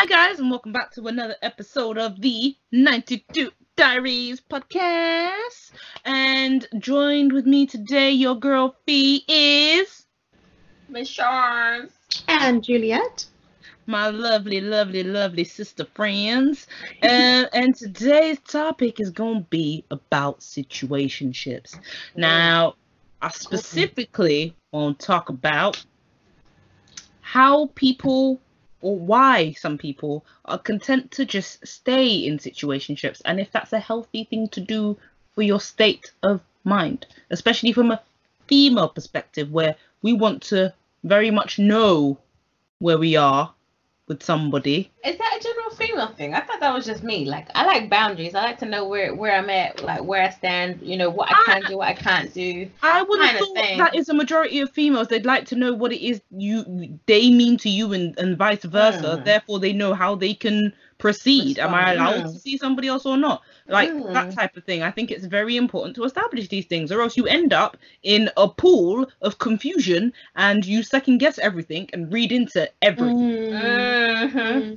Hi, 0.00 0.06
guys, 0.06 0.40
and 0.40 0.50
welcome 0.50 0.72
back 0.72 0.92
to 0.92 1.08
another 1.08 1.36
episode 1.42 1.98
of 1.98 2.22
the 2.22 2.56
92 2.72 3.50
Diaries 3.76 4.40
podcast. 4.40 5.72
And 6.06 6.66
joined 6.78 7.34
with 7.34 7.44
me 7.44 7.66
today, 7.66 8.10
your 8.10 8.34
girl 8.34 8.74
Fee 8.86 9.22
is 9.28 10.06
Miss 10.88 11.10
Charms. 11.10 11.92
And 12.28 12.64
Juliet. 12.64 13.26
my 13.84 14.08
lovely, 14.08 14.62
lovely, 14.62 15.02
lovely 15.02 15.44
sister 15.44 15.84
friends. 15.84 16.66
And, 17.02 17.50
and 17.52 17.74
today's 17.74 18.40
topic 18.40 19.00
is 19.00 19.10
going 19.10 19.42
to 19.42 19.48
be 19.50 19.84
about 19.90 20.40
situationships. 20.40 21.78
Now, 22.16 22.76
I 23.20 23.28
specifically 23.28 24.56
want 24.72 24.98
to 24.98 25.06
talk 25.06 25.28
about 25.28 25.84
how 27.20 27.66
people 27.74 28.40
or 28.80 28.98
why 28.98 29.52
some 29.52 29.78
people 29.78 30.24
are 30.44 30.58
content 30.58 31.10
to 31.10 31.24
just 31.24 31.66
stay 31.66 32.14
in 32.14 32.38
situationships 32.38 33.20
and 33.24 33.38
if 33.40 33.50
that's 33.52 33.72
a 33.72 33.78
healthy 33.78 34.24
thing 34.24 34.48
to 34.48 34.60
do 34.60 34.96
for 35.34 35.42
your 35.42 35.60
state 35.60 36.10
of 36.22 36.40
mind, 36.64 37.06
especially 37.30 37.72
from 37.72 37.90
a 37.90 38.00
female 38.46 38.88
perspective 38.88 39.50
where 39.50 39.76
we 40.02 40.12
want 40.12 40.42
to 40.42 40.72
very 41.04 41.30
much 41.30 41.58
know 41.58 42.18
where 42.78 42.98
we 42.98 43.16
are 43.16 43.52
with 44.08 44.22
somebody. 44.22 44.90
Is 45.04 45.16
that 45.16 45.36
a 45.38 45.42
general 45.42 45.59
female 45.80 46.08
thing? 46.08 46.34
I 46.34 46.40
thought 46.40 46.60
that 46.60 46.74
was 46.74 46.84
just 46.86 47.02
me. 47.02 47.24
Like 47.24 47.48
I 47.54 47.64
like 47.64 47.88
boundaries. 47.90 48.34
I 48.34 48.42
like 48.42 48.58
to 48.58 48.66
know 48.66 48.86
where 48.86 49.14
where 49.14 49.34
I'm 49.36 49.50
at, 49.50 49.82
like 49.82 50.02
where 50.04 50.22
I 50.22 50.30
stand. 50.30 50.80
You 50.82 50.96
know 50.96 51.10
what 51.10 51.28
I 51.30 51.42
can 51.46 51.62
do, 51.68 51.78
what 51.78 51.88
I 51.88 51.94
can't 51.94 52.32
do. 52.32 52.68
I 52.82 53.02
would 53.02 53.20
have 53.20 53.38
thought 53.38 53.54
thing. 53.56 53.78
that 53.78 53.94
is 53.94 54.08
a 54.08 54.14
majority 54.14 54.60
of 54.60 54.70
females. 54.70 55.08
They'd 55.08 55.26
like 55.26 55.46
to 55.46 55.56
know 55.56 55.72
what 55.72 55.92
it 55.92 56.04
is 56.04 56.20
you 56.30 56.98
they 57.06 57.30
mean 57.30 57.56
to 57.58 57.68
you 57.68 57.92
and, 57.92 58.16
and 58.18 58.36
vice 58.36 58.64
versa. 58.64 59.18
Mm. 59.20 59.24
Therefore, 59.24 59.58
they 59.58 59.72
know 59.72 59.94
how 59.94 60.14
they 60.14 60.34
can 60.34 60.72
proceed. 60.98 61.58
Am 61.58 61.72
I 61.74 61.94
allowed 61.94 62.24
Mm. 62.24 62.32
to 62.34 62.38
see 62.38 62.58
somebody 62.58 62.86
else 62.88 63.06
or 63.06 63.16
not? 63.16 63.42
Like 63.68 63.90
that 64.12 64.28
Mm. 64.28 64.34
type 64.34 64.56
of 64.56 64.64
thing. 64.64 64.82
I 64.82 64.90
think 64.90 65.10
it's 65.10 65.24
very 65.24 65.56
important 65.56 65.94
to 65.96 66.04
establish 66.04 66.48
these 66.48 66.66
things, 66.66 66.92
or 66.92 67.00
else 67.00 67.16
you 67.16 67.26
end 67.26 67.52
up 67.54 67.76
in 68.02 68.28
a 68.36 68.48
pool 68.48 69.08
of 69.22 69.38
confusion 69.38 70.12
and 70.36 70.64
you 70.66 70.82
second 70.82 71.18
guess 71.18 71.38
everything 71.38 71.88
and 71.92 72.12
read 72.12 72.32
into 72.32 72.68
everything. 72.82 73.52
Mm-hmm. 73.52 74.74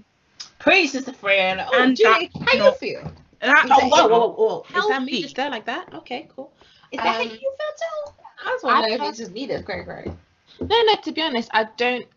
Mm. 0.63 0.71
Preach, 0.71 0.89
sister 0.91 1.13
friend. 1.13 1.61
Oh, 1.61 1.81
And 1.83 1.95
Julie, 1.97 2.29
that- 2.33 2.47
how 2.49 2.57
no. 2.57 2.65
you 2.67 2.73
feel? 2.75 3.11
That's 3.39 3.69
Oh, 3.69 3.89
whoa, 3.89 4.07
not 4.07 4.11
whoa, 4.11 4.29
whoa. 4.29 4.79
Is 4.79 4.87
that 4.87 5.03
me 5.03 5.21
just 5.21 5.35
there 5.35 5.49
like 5.49 5.65
that? 5.65 5.93
Okay, 5.93 6.29
cool. 6.33 6.51
Is 6.91 6.97
that 6.99 7.07
how 7.15 7.21
Um, 7.21 7.27
you 7.29 7.37
feel 7.37 7.49
too? 7.49 8.13
I 8.45 8.49
just 8.49 8.63
want 8.63 8.77
I 8.77 8.81
to 8.81 8.87
know 8.87 8.93
if 8.95 8.99
have- 9.01 9.09
it's 9.09 9.17
just 9.17 9.31
me 9.31 9.45
that's 9.45 9.63
great, 9.63 9.85
great. 9.85 10.07
No, 10.61 10.81
no, 10.83 10.95
to 11.03 11.11
be 11.11 11.21
honest, 11.21 11.49
I 11.53 11.65
don't 11.77 12.07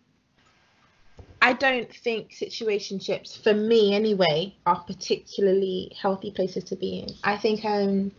I 1.42 1.52
don't 1.52 1.92
think 1.94 2.30
situationships, 2.32 3.40
for 3.42 3.52
me 3.54 3.94
anyway, 3.94 4.54
are 4.64 4.80
particularly 4.80 5.92
healthy 6.00 6.30
places 6.30 6.64
to 6.64 6.76
be 6.76 7.00
in. 7.00 7.14
I 7.24 7.36
think 7.36 7.64
um 7.64 8.10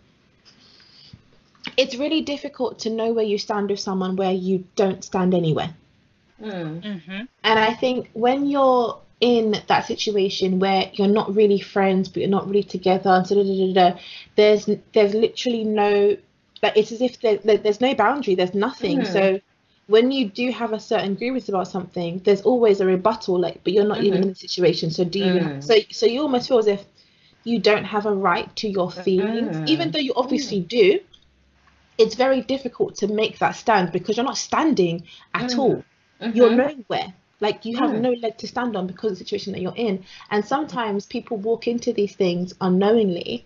it's 1.78 1.96
really 1.96 2.22
difficult 2.22 2.80
to 2.80 2.90
know 2.90 3.12
where 3.14 3.26
you 3.26 3.38
stand 3.38 3.70
with 3.70 3.80
someone 3.80 4.16
where 4.16 4.32
you 4.32 4.66
don't 4.76 5.04
stand 5.04 5.34
anywhere. 5.34 5.74
Mm. 6.42 6.84
hmm 7.02 7.22
And 7.44 7.60
I 7.60 7.74
think 7.74 8.10
when 8.14 8.46
you're 8.46 9.00
in 9.20 9.56
that 9.68 9.86
situation 9.88 10.60
where 10.60 10.90
you're 10.94 11.08
not 11.08 11.34
really 11.36 11.60
friends, 11.60 12.08
but 12.10 12.22
you're 12.22 12.30
not 12.30 12.48
really 12.48 12.64
together, 12.64 13.10
and 13.10 13.26
so 13.28 13.36
da, 13.36 13.44
da, 13.44 13.74
da, 13.74 13.92
da, 13.92 14.00
there's 14.36 14.70
there's 14.94 15.14
literally 15.14 15.64
no 15.64 16.18
like 16.64 16.76
it's 16.78 16.92
as 16.92 17.02
if 17.02 17.20
there, 17.22 17.38
there- 17.38 17.58
there's 17.58 17.82
no 17.82 17.94
boundary, 17.96 18.36
there's 18.36 18.54
nothing. 18.54 19.02
Mhm. 19.02 19.08
So 19.14 19.40
when 19.88 20.12
you 20.12 20.26
do 20.30 20.52
have 20.52 20.74
a 20.74 20.80
certain 20.80 21.16
grievance 21.16 21.50
about 21.50 21.68
something, 21.68 22.20
there's 22.26 22.42
always 22.42 22.82
a 22.82 22.86
rebuttal, 22.86 23.40
like, 23.40 23.64
but 23.64 23.74
you're 23.74 23.88
not 23.88 24.04
even 24.04 24.20
Mhm. 24.20 24.24
in 24.24 24.30
the 24.30 24.36
situation. 24.36 24.92
So 24.92 25.04
do 25.04 25.20
you? 25.20 25.40
Mm. 25.42 25.64
So 25.64 25.76
so 25.92 26.06
you 26.06 26.22
almost 26.22 26.48
feel 26.48 26.60
as 26.60 26.68
if 26.68 26.84
you 27.44 27.60
don't 27.60 27.86
have 27.86 28.06
a 28.06 28.14
right 28.14 28.54
to 28.58 28.68
your 28.70 28.92
feelings, 28.92 29.58
Mhm. 29.58 29.68
even 29.68 29.92
though 29.92 30.00
you 30.00 30.14
obviously 30.16 30.60
do. 30.60 31.00
It's 31.98 32.14
very 32.14 32.42
difficult 32.42 32.96
to 32.98 33.08
make 33.08 33.40
that 33.40 33.56
stand 33.56 33.92
because 33.92 34.18
you're 34.18 34.26
not 34.26 34.38
standing 34.38 35.04
at 35.34 35.52
Mhm. 35.52 35.60
all 35.60 35.84
you're 36.34 36.50
Mhm. 36.52 36.86
nowhere. 36.90 37.14
Like 37.40 37.66
you 37.66 37.78
have 37.78 37.94
Mm. 37.94 37.98
no 37.98 38.12
leg 38.12 38.38
to 38.40 38.48
stand 38.48 38.76
on 38.76 38.88
because 38.88 39.12
of 39.12 39.18
the 39.20 39.24
situation 39.26 39.54
that 39.54 39.62
you're 39.62 39.76
in. 39.76 40.04
And 40.30 40.44
sometimes 40.46 41.06
people 41.06 41.38
walk 41.38 41.68
into 41.68 41.94
these 41.94 42.16
things 42.16 42.54
unknowingly. 42.62 43.46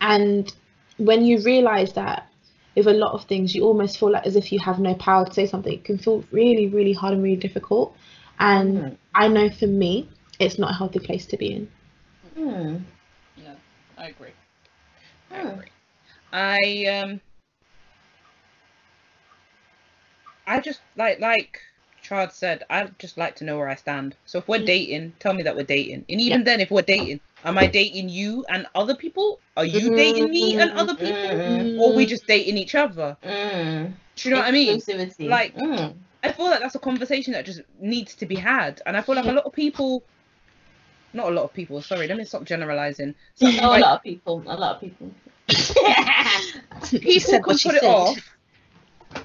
And 0.00 0.52
when 0.98 1.24
you 1.24 1.40
realize 1.40 1.92
that 1.94 2.26
with 2.76 2.86
a 2.86 2.92
lot 2.92 3.12
of 3.12 3.24
things, 3.24 3.54
you 3.54 3.64
almost 3.64 3.98
feel 3.98 4.10
like 4.12 4.26
as 4.26 4.36
if 4.36 4.52
you 4.52 4.58
have 4.60 4.78
no 4.78 4.94
power 4.94 5.24
to 5.24 5.32
say 5.32 5.46
something. 5.46 5.72
It 5.72 5.84
can 5.84 5.98
feel 5.98 6.24
really, 6.30 6.66
really 6.68 6.92
hard 6.92 7.14
and 7.14 7.22
really 7.22 7.36
difficult. 7.36 7.94
And 8.38 8.84
Mm. 8.84 8.96
I 9.14 9.28
know 9.28 9.50
for 9.50 9.66
me, 9.66 10.08
it's 10.38 10.58
not 10.58 10.70
a 10.72 10.74
healthy 10.74 11.00
place 11.00 11.26
to 11.26 11.36
be 11.36 11.52
in. 11.52 11.68
Mm. 12.36 12.82
I 13.98 14.08
agree. 14.08 14.32
I 15.30 15.40
Hmm. 15.40 15.48
agree. 15.48 15.70
I 16.32 16.86
um 16.86 17.20
I 20.46 20.60
just 20.60 20.80
like 20.96 21.20
like 21.20 21.60
Chad 22.10 22.32
said, 22.32 22.64
I'd 22.68 22.98
just 22.98 23.16
like 23.16 23.36
to 23.36 23.44
know 23.44 23.56
where 23.56 23.68
I 23.68 23.76
stand. 23.76 24.16
So 24.26 24.38
if 24.38 24.48
we're 24.48 24.64
dating, 24.64 25.12
tell 25.20 25.32
me 25.32 25.44
that 25.44 25.54
we're 25.54 25.62
dating. 25.62 26.04
And 26.08 26.20
even 26.20 26.42
then 26.42 26.58
if 26.58 26.68
we're 26.68 26.82
dating, 26.82 27.20
am 27.44 27.56
I 27.56 27.68
dating 27.68 28.08
you 28.08 28.44
and 28.48 28.66
other 28.74 28.96
people? 28.96 29.38
Are 29.56 29.64
you 29.64 29.94
dating 29.94 30.28
me 30.28 30.56
and 30.58 30.72
other 30.72 30.96
people? 30.96 31.14
Mm. 31.14 31.78
Or 31.78 31.94
we 31.94 32.06
just 32.06 32.26
dating 32.26 32.56
each 32.58 32.74
other? 32.74 33.16
Mm. 33.22 33.92
Do 34.16 34.28
you 34.28 34.34
know 34.34 34.40
what 34.40 34.48
I 34.48 34.50
mean? 34.50 34.82
Like- 35.20 35.54
Mm. 35.56 35.94
I 36.24 36.32
feel 36.32 36.46
like 36.50 36.58
that's 36.60 36.74
a 36.74 36.80
conversation 36.80 37.32
that 37.34 37.46
just 37.46 37.60
needs 37.80 38.16
to 38.16 38.26
be 38.26 38.34
had. 38.34 38.82
And 38.86 38.96
I 38.96 39.02
feel 39.02 39.14
like 39.14 39.24
a 39.26 39.32
lot 39.32 39.44
of 39.44 39.52
people 39.52 40.02
not 41.12 41.26
a 41.28 41.30
lot 41.30 41.44
of 41.44 41.52
people, 41.54 41.80
sorry, 41.82 42.06
let 42.08 42.16
me 42.16 42.24
stop 42.24 42.44
generalizing. 42.44 43.14
So, 43.36 43.46
Oh, 43.46 43.68
like, 43.68 43.80
a 43.82 43.86
lot 43.86 43.96
of 43.98 44.02
people. 44.02 44.42
A 44.46 44.56
lot 44.56 44.74
of 44.76 44.80
people. 44.80 45.10
People 46.90 47.32
can 47.32 47.42
put 47.42 47.74
it 47.74 47.80
said. 47.80 47.84
off. 47.84 48.18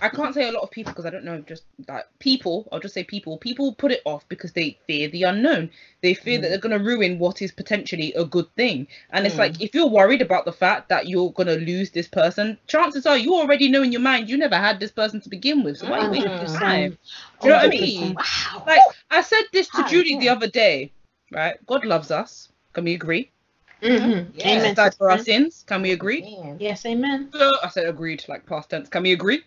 I 0.02 0.10
can't 0.10 0.34
say 0.34 0.48
a 0.48 0.52
lot 0.52 0.64
of 0.64 0.72
people 0.72 0.92
because 0.92 1.06
I 1.06 1.10
don't 1.10 1.24
know. 1.24 1.40
Just 1.42 1.64
like 1.88 2.06
people, 2.20 2.68
I'll 2.72 2.80
just 2.80 2.94
say 2.94 3.04
people. 3.04 3.38
People 3.38 3.74
put 3.74 3.92
it 3.92 4.02
off 4.06 4.28
because 4.30 4.54
they 4.54 4.78
fear 4.88 5.08
the 5.10 5.24
unknown. 5.24 5.70
They 6.02 6.14
fear 6.14 6.40
that 6.40 6.48
Mm. 6.48 6.50
they're 6.50 6.58
gonna 6.60 6.80
ruin 6.80 7.20
what 7.20 7.42
is 7.42 7.52
potentially 7.52 8.14
a 8.14 8.26
good 8.26 8.54
thing. 8.56 8.88
And 9.12 9.26
it's 9.26 9.36
Mm. 9.36 9.40
like 9.40 9.62
if 9.62 9.74
you're 9.74 9.88
worried 9.88 10.22
about 10.22 10.46
the 10.46 10.52
fact 10.52 10.90
that 10.90 11.08
you're 11.08 11.32
gonna 11.32 11.56
lose 11.56 11.92
this 11.92 12.08
person, 12.08 12.58
chances 12.68 13.06
are 13.06 13.18
you 13.18 13.36
already 13.36 13.70
know 13.70 13.84
in 13.84 13.92
your 13.92 14.02
mind 14.02 14.30
you 14.30 14.38
never 14.38 14.58
had 14.58 14.80
this 14.80 14.92
person 14.92 15.22
to 15.22 15.30
begin 15.30 15.64
with. 15.64 15.78
So 15.78 15.88
why 15.88 15.98
are 15.98 16.02
you 16.02 16.10
wasting 16.12 16.38
your 16.40 16.50
time? 16.50 16.98
Do 17.42 17.48
you 17.48 17.54
know 17.54 17.58
what 17.58 17.66
I 17.66 17.70
mean? 17.70 18.14
Wow. 18.16 18.64
Like 18.68 18.82
I 19.12 19.22
said 19.22 19.44
this 19.54 19.70
to 19.70 19.84
Julie 19.84 20.18
the 20.18 20.30
other 20.30 20.48
day, 20.48 20.92
right? 21.32 21.56
God 21.66 21.86
loves 21.86 22.12
us. 22.12 22.52
Can 22.74 22.84
we 22.86 22.94
agree? 22.96 23.32
Mhm. 23.82 24.32
Yeah. 24.36 24.48
Amen. 24.48 24.62
Jesus 24.62 24.76
died 24.76 24.96
for 24.96 25.10
our 25.12 25.18
sins. 25.20 25.64
Can 25.68 25.82
we 25.82 25.92
agree? 25.92 26.22
Man. 26.22 26.58
Yes, 26.60 26.86
amen. 26.86 27.30
So 27.34 27.52
I 27.64 27.70
said 27.70 27.88
agreed, 27.88 28.24
like 28.28 28.46
past 28.46 28.70
tense. 28.70 28.90
Can 28.90 29.04
we 29.04 29.12
agree? 29.14 29.44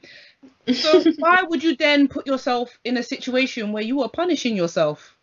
So 0.72 1.04
why 1.18 1.42
would 1.42 1.62
you 1.62 1.76
then 1.76 2.08
put 2.08 2.26
yourself 2.26 2.78
in 2.84 2.96
a 2.96 3.02
situation 3.02 3.72
where 3.72 3.82
you 3.82 4.02
are 4.02 4.08
punishing 4.08 4.56
yourself? 4.56 5.14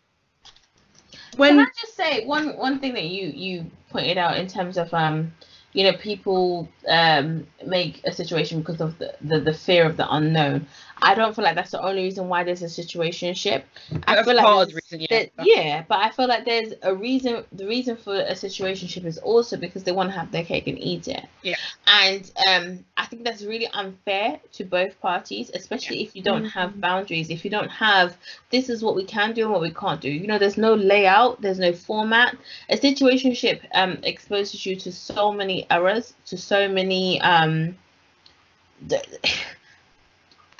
Can 1.32 1.40
When 1.40 1.58
I 1.58 1.66
just 1.80 1.96
say 1.96 2.24
one 2.26 2.56
one 2.56 2.78
thing 2.80 2.94
that 2.94 3.04
you 3.04 3.28
you 3.28 3.70
pointed 3.90 4.18
out 4.18 4.36
in 4.38 4.46
terms 4.46 4.76
of 4.78 4.92
um 4.92 5.32
you 5.72 5.84
know 5.84 5.96
people 5.98 6.68
um 6.88 7.46
make 7.64 8.00
a 8.04 8.12
situation 8.12 8.60
because 8.60 8.80
of 8.80 8.98
the, 8.98 9.14
the 9.20 9.40
the 9.40 9.54
fear 9.54 9.84
of 9.86 9.96
the 9.96 10.06
unknown. 10.12 10.66
I 11.02 11.14
don't 11.14 11.34
feel 11.34 11.44
like 11.44 11.54
that's 11.54 11.72
the 11.72 11.82
only 11.82 12.02
reason 12.04 12.28
why 12.28 12.42
there's 12.42 12.62
a 12.62 12.66
situationship. 12.66 13.62
I 14.06 14.14
That's 14.14 14.26
feel 14.26 14.36
like 14.36 14.44
part 14.46 14.68
of 14.68 14.74
the 14.74 14.80
reason, 14.90 15.00
yeah. 15.00 15.26
that- 15.36 15.46
yeah, 15.46 15.84
but 15.86 15.98
I 15.98 16.10
feel 16.10 16.26
like 16.26 16.44
there's 16.44 16.72
a 16.82 16.94
reason. 16.94 17.44
The 17.52 17.66
reason 17.66 17.96
for 17.96 18.14
a 18.14 18.32
situationship 18.32 19.04
is 19.04 19.18
also 19.18 19.56
because 19.58 19.84
they 19.84 19.92
want 19.92 20.10
to 20.10 20.16
have 20.18 20.32
their 20.32 20.44
cake 20.44 20.66
and 20.66 20.78
eat 20.78 21.06
it. 21.08 21.24
Yeah. 21.42 21.56
And 21.86 22.30
um, 22.48 22.84
I 22.96 23.04
think 23.06 23.24
that's 23.24 23.42
really 23.42 23.66
unfair 23.68 24.40
to 24.54 24.64
both 24.64 24.98
parties, 25.00 25.50
especially 25.54 26.02
if 26.02 26.16
you 26.16 26.22
don't 26.22 26.46
have 26.46 26.80
boundaries. 26.80 27.28
If 27.30 27.44
you 27.44 27.50
don't 27.50 27.70
have 27.70 28.16
this 28.50 28.70
is 28.70 28.82
what 28.82 28.96
we 28.96 29.04
can 29.04 29.34
do 29.34 29.42
and 29.42 29.52
what 29.52 29.60
we 29.60 29.70
can't 29.72 30.00
do. 30.00 30.10
You 30.10 30.26
know, 30.26 30.38
there's 30.38 30.56
no 30.56 30.74
layout, 30.74 31.42
there's 31.42 31.58
no 31.58 31.72
format. 31.74 32.36
A 32.70 32.76
situationship 32.76 33.60
um 33.74 33.98
exposes 34.02 34.64
you 34.64 34.76
to 34.76 34.90
so 34.92 35.30
many 35.30 35.66
errors, 35.70 36.14
to 36.26 36.38
so 36.38 36.68
many 36.68 37.20
um. 37.20 37.76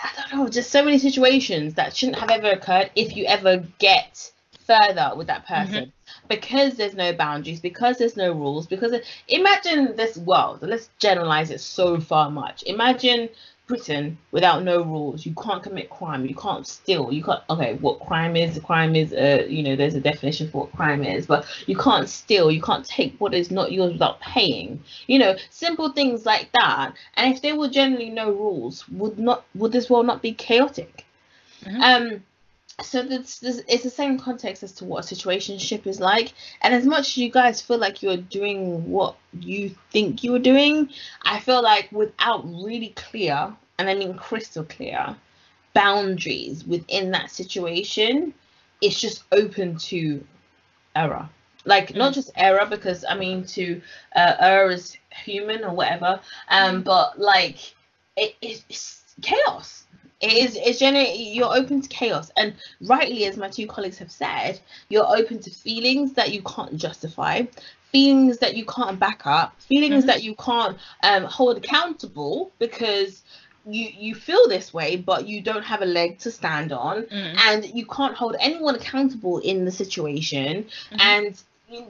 I 0.07 0.29
don't 0.31 0.39
know, 0.39 0.49
just 0.49 0.71
so 0.71 0.85
many 0.85 0.99
situations 0.99 1.75
that 1.75 1.97
shouldn't 1.97 2.19
have 2.19 2.31
ever 2.31 2.51
occurred 2.51 2.91
if 2.95 3.17
you 3.17 3.25
ever 3.27 3.59
get 3.79 4.31
further 4.67 5.13
with 5.17 5.27
that 5.27 5.47
mm-hmm. 5.47 5.65
person. 5.65 5.93
Because 6.29 6.75
there's 6.75 6.95
no 6.95 7.13
boundaries 7.13 7.61
because 7.61 7.99
there's 7.99 8.17
no 8.17 8.33
rules 8.33 8.67
because 8.67 8.93
it- 8.93 9.05
imagine 9.29 9.97
this 9.97 10.17
world 10.17 10.59
let's 10.63 10.91
generalize 10.99 11.51
it 11.51 11.61
so 11.61 12.01
far 12.01 12.31
much. 12.31 12.63
Imagine 12.65 13.29
Britain 13.67 14.19
without 14.33 14.63
no 14.65 14.83
rules. 14.83 15.27
You 15.27 15.35
can't 15.35 15.63
commit 15.63 15.91
crime. 15.91 16.25
You 16.27 16.35
can't 16.35 16.67
steal. 16.67 17.13
You 17.13 17.23
can't 17.23 17.43
okay 17.51 17.75
what 17.75 18.01
crime 18.01 18.37
is? 18.37 18.59
Crime 18.61 18.95
is 18.97 19.13
uh 19.13 19.45
you 19.49 19.63
know 19.63 19.77
there's 19.77 19.95
a 19.95 20.01
definition 20.01 20.49
for 20.51 20.63
what 20.63 20.73
crime 20.73 21.05
is 21.05 21.27
but 21.27 21.47
you 21.67 21.77
can't 21.77 22.09
steal. 22.09 22.51
You 22.51 22.63
can't 22.63 22.85
take 22.85 23.17
what 23.19 23.35
is 23.35 23.51
not 23.51 23.73
yours 23.73 23.93
without 23.93 24.21
paying. 24.21 24.83
You 25.07 25.19
know 25.19 25.37
simple 25.51 25.91
things 25.91 26.25
like 26.27 26.51
that. 26.53 26.93
And 27.17 27.33
if 27.35 27.43
there 27.43 27.57
were 27.57 27.69
generally 27.69 28.11
no 28.11 28.31
rules 28.31 28.89
would 28.89 29.19
not 29.19 29.45
would 29.55 29.73
this 29.73 29.91
world 29.91 30.07
not 30.07 30.23
be 30.23 30.33
chaotic? 30.33 31.05
Mhm. 31.65 31.81
um 31.83 32.25
so 32.83 33.03
that's, 33.03 33.39
this, 33.39 33.63
it's 33.69 33.85
the 33.85 33.91
same 33.91 34.19
context 34.19 34.63
as 34.63 34.73
to 34.73 34.85
what 34.85 35.11
a 35.11 35.15
situationship 35.15 35.87
is 35.87 35.99
like. 35.99 36.35
And 36.61 36.75
as 36.75 36.85
much 36.85 37.09
as 37.09 37.17
you 37.17 37.31
guys 37.31 37.63
feel 37.63 37.79
like 37.79 38.03
you're 38.03 38.17
doing 38.17 38.91
what 38.91 39.17
you 39.41 39.75
think 39.91 40.23
you're 40.25 40.39
doing 40.39 40.89
i 41.23 41.39
feel 41.41 41.63
like 41.63 41.91
without 41.93 42.45
really 42.45 42.91
clear 42.97 43.55
and 43.79 43.89
i 43.89 43.95
mean 43.95 44.15
crystal 44.15 44.65
clear 44.65 45.17
boundaries 45.75 46.65
within 46.65 47.11
that 47.11 47.31
situation 47.31 48.33
it's 48.83 49.01
just 49.01 49.25
open 49.33 49.77
to 49.79 50.23
error. 50.95 51.29
Like 51.65 51.95
not 51.95 52.15
just 52.15 52.31
error 52.37 52.67
because 52.67 53.05
i 53.09 53.17
mean 53.17 53.45
to 53.47 53.81
uh, 54.15 54.35
err 54.39 54.71
is 54.71 54.97
human 55.11 55.65
or 55.65 55.75
whatever 55.75 56.21
um 56.49 56.83
but 56.83 57.19
like 57.19 57.75
it, 58.17 58.37
it's 58.41 59.03
chaos 59.21 59.85
it 60.21 60.33
is 60.33 60.57
it's 60.57 60.79
generally 60.79 61.29
you're 61.35 61.55
open 61.55 61.81
to 61.83 61.89
chaos 61.89 62.31
and 62.37 62.55
rightly 62.81 63.25
as 63.27 63.37
my 63.37 63.49
two 63.49 63.67
colleagues 63.67 63.99
have 63.99 64.11
said 64.11 64.59
you're 64.89 65.07
open 65.07 65.39
to 65.39 65.51
feelings 65.51 66.15
that 66.15 66.33
you 66.33 66.43
can't 66.43 66.77
justify 66.77 67.43
feelings 67.93 68.39
that 68.39 68.57
you 68.57 68.65
can't 68.65 68.99
back 68.99 69.27
up 69.27 69.61
feelings 69.61 70.05
Mhm. 70.05 70.07
that 70.07 70.23
you 70.23 70.35
can't 70.35 70.77
um, 71.03 71.25
hold 71.25 71.59
accountable 71.59 72.51
because 72.59 73.23
you 73.69 73.89
you 73.99 74.15
feel 74.15 74.49
this 74.49 74.73
way 74.73 74.97
but 74.97 75.27
you 75.29 75.41
don't 75.43 75.65
have 75.65 75.83
a 75.83 75.87
leg 75.87 76.19
to 76.21 76.31
stand 76.31 76.73
on 76.73 77.03
Mm. 77.03 77.37
and 77.49 77.65
you 77.79 77.85
can't 77.85 78.15
hold 78.15 78.37
anyone 78.41 78.75
accountable 78.75 79.39
in 79.39 79.65
the 79.65 79.73
situation 79.73 80.67
Mhm. 80.93 81.01
and 81.01 81.43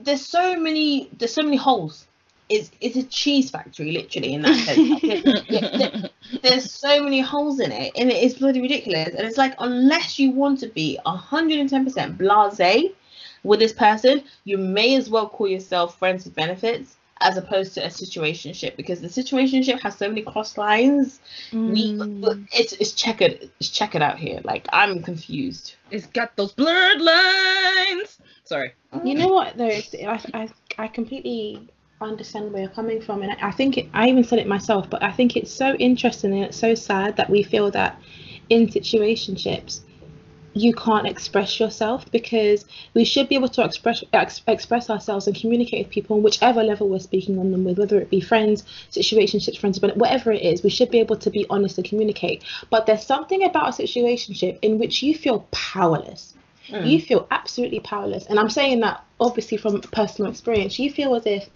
there's 0.03 0.25
so 0.25 0.55
many 0.59 1.09
there's 1.17 1.33
so 1.33 1.43
many 1.43 1.57
holes 1.57 2.07
it's 2.49 2.71
it's 2.81 2.95
a 2.95 3.03
cheese 3.03 3.49
factory 3.49 3.91
literally 3.91 4.33
in 4.33 4.41
that 4.41 4.55
sense 4.65 6.11
there's 6.43 6.71
so 6.71 7.03
many 7.03 7.19
holes 7.19 7.59
in 7.59 7.71
it 7.71 7.91
and 7.95 8.09
it 8.09 8.23
is 8.23 8.35
bloody 8.35 8.61
ridiculous 8.61 9.09
and 9.09 9.27
it's 9.27 9.37
like 9.37 9.53
unless 9.59 10.17
you 10.17 10.31
want 10.31 10.59
to 10.59 10.67
be 10.67 10.97
110% 11.05 12.17
blase 12.17 12.91
with 13.43 13.59
this 13.59 13.73
person 13.73 14.23
you 14.45 14.57
may 14.57 14.95
as 14.95 15.09
well 15.09 15.27
call 15.27 15.47
yourself 15.47 15.97
friends 15.99 16.25
with 16.25 16.35
benefits 16.35 16.95
as 17.19 17.35
opposed 17.35 17.73
to 17.73 17.83
a 17.83 17.87
situationship 17.87 18.75
because 18.75 19.01
the 19.01 19.07
situationship 19.07 19.79
has 19.81 19.97
so 19.97 20.07
many 20.07 20.21
cross 20.21 20.57
lines 20.57 21.19
we 21.51 21.93
Mm. 21.97 22.47
it's 22.53 22.73
it's 22.73 22.91
checkered 22.91 23.49
it's 23.59 23.69
checkered 23.69 24.01
out 24.01 24.19
here 24.19 24.39
like 24.43 24.67
i'm 24.71 25.01
confused 25.01 25.75
it's 25.89 26.05
got 26.07 26.35
those 26.35 26.51
blurred 26.51 27.01
lines. 27.01 28.19
Sorry. 28.43 28.73
You 29.03 29.15
know 29.15 29.27
what 29.27 29.57
though? 29.57 29.67
I, 29.67 30.21
I 30.33 30.49
I 30.77 30.87
completely 30.87 31.67
understand 32.05 32.53
where 32.53 32.63
you're 32.63 32.71
coming 32.71 33.01
from, 33.01 33.23
and 33.23 33.31
I, 33.31 33.47
I 33.47 33.51
think 33.51 33.77
it, 33.77 33.89
I 33.93 34.07
even 34.07 34.23
said 34.23 34.39
it 34.39 34.47
myself. 34.47 34.89
But 34.89 35.01
I 35.01 35.11
think 35.11 35.35
it's 35.35 35.51
so 35.51 35.73
interesting 35.75 36.33
and 36.33 36.43
it's 36.43 36.57
so 36.57 36.75
sad 36.75 37.17
that 37.17 37.29
we 37.29 37.41
feel 37.43 37.71
that 37.71 37.99
in 38.49 38.67
situationships 38.67 39.81
you 40.53 40.73
can't 40.73 41.05
express 41.05 41.59
yourself 41.59 42.09
because 42.11 42.65
we 42.95 43.03
should 43.03 43.29
be 43.29 43.35
able 43.35 43.49
to 43.49 43.63
express 43.63 44.03
ex, 44.13 44.41
express 44.47 44.89
ourselves 44.89 45.27
and 45.27 45.35
communicate 45.35 45.85
with 45.85 45.93
people 45.93 46.17
on 46.17 46.23
whichever 46.23 46.63
level 46.63 46.89
we're 46.89 46.99
speaking 46.99 47.37
on 47.37 47.51
them 47.51 47.63
with, 47.63 47.77
whether 47.77 47.99
it 47.99 48.09
be 48.09 48.19
friends, 48.19 48.63
situationships, 48.91 49.57
friends, 49.59 49.77
but 49.77 49.95
whatever 49.97 50.31
it 50.31 50.41
is, 50.41 50.63
we 50.63 50.69
should 50.69 50.89
be 50.89 50.99
able 50.99 51.15
to 51.15 51.29
be 51.29 51.45
honest 51.49 51.77
and 51.77 51.87
communicate. 51.87 52.43
But 52.71 52.85
there's 52.85 53.05
something 53.05 53.43
about 53.43 53.69
a 53.69 53.83
situationship 53.83 54.57
in 54.61 54.79
which 54.79 55.03
you 55.03 55.15
feel 55.15 55.47
powerless 55.51 56.33
Mm. 56.69 56.85
you 56.85 56.99
feel 56.99 57.25
absolutely 57.31 57.79
powerless 57.79 58.25
and 58.25 58.37
i'm 58.37 58.49
saying 58.49 58.81
that 58.81 59.01
obviously 59.21 59.55
from 59.57 59.79
personal 59.79 60.29
experience 60.29 60.77
you 60.77 60.91
feel 60.91 61.15
as 61.15 61.25
if 61.25 61.49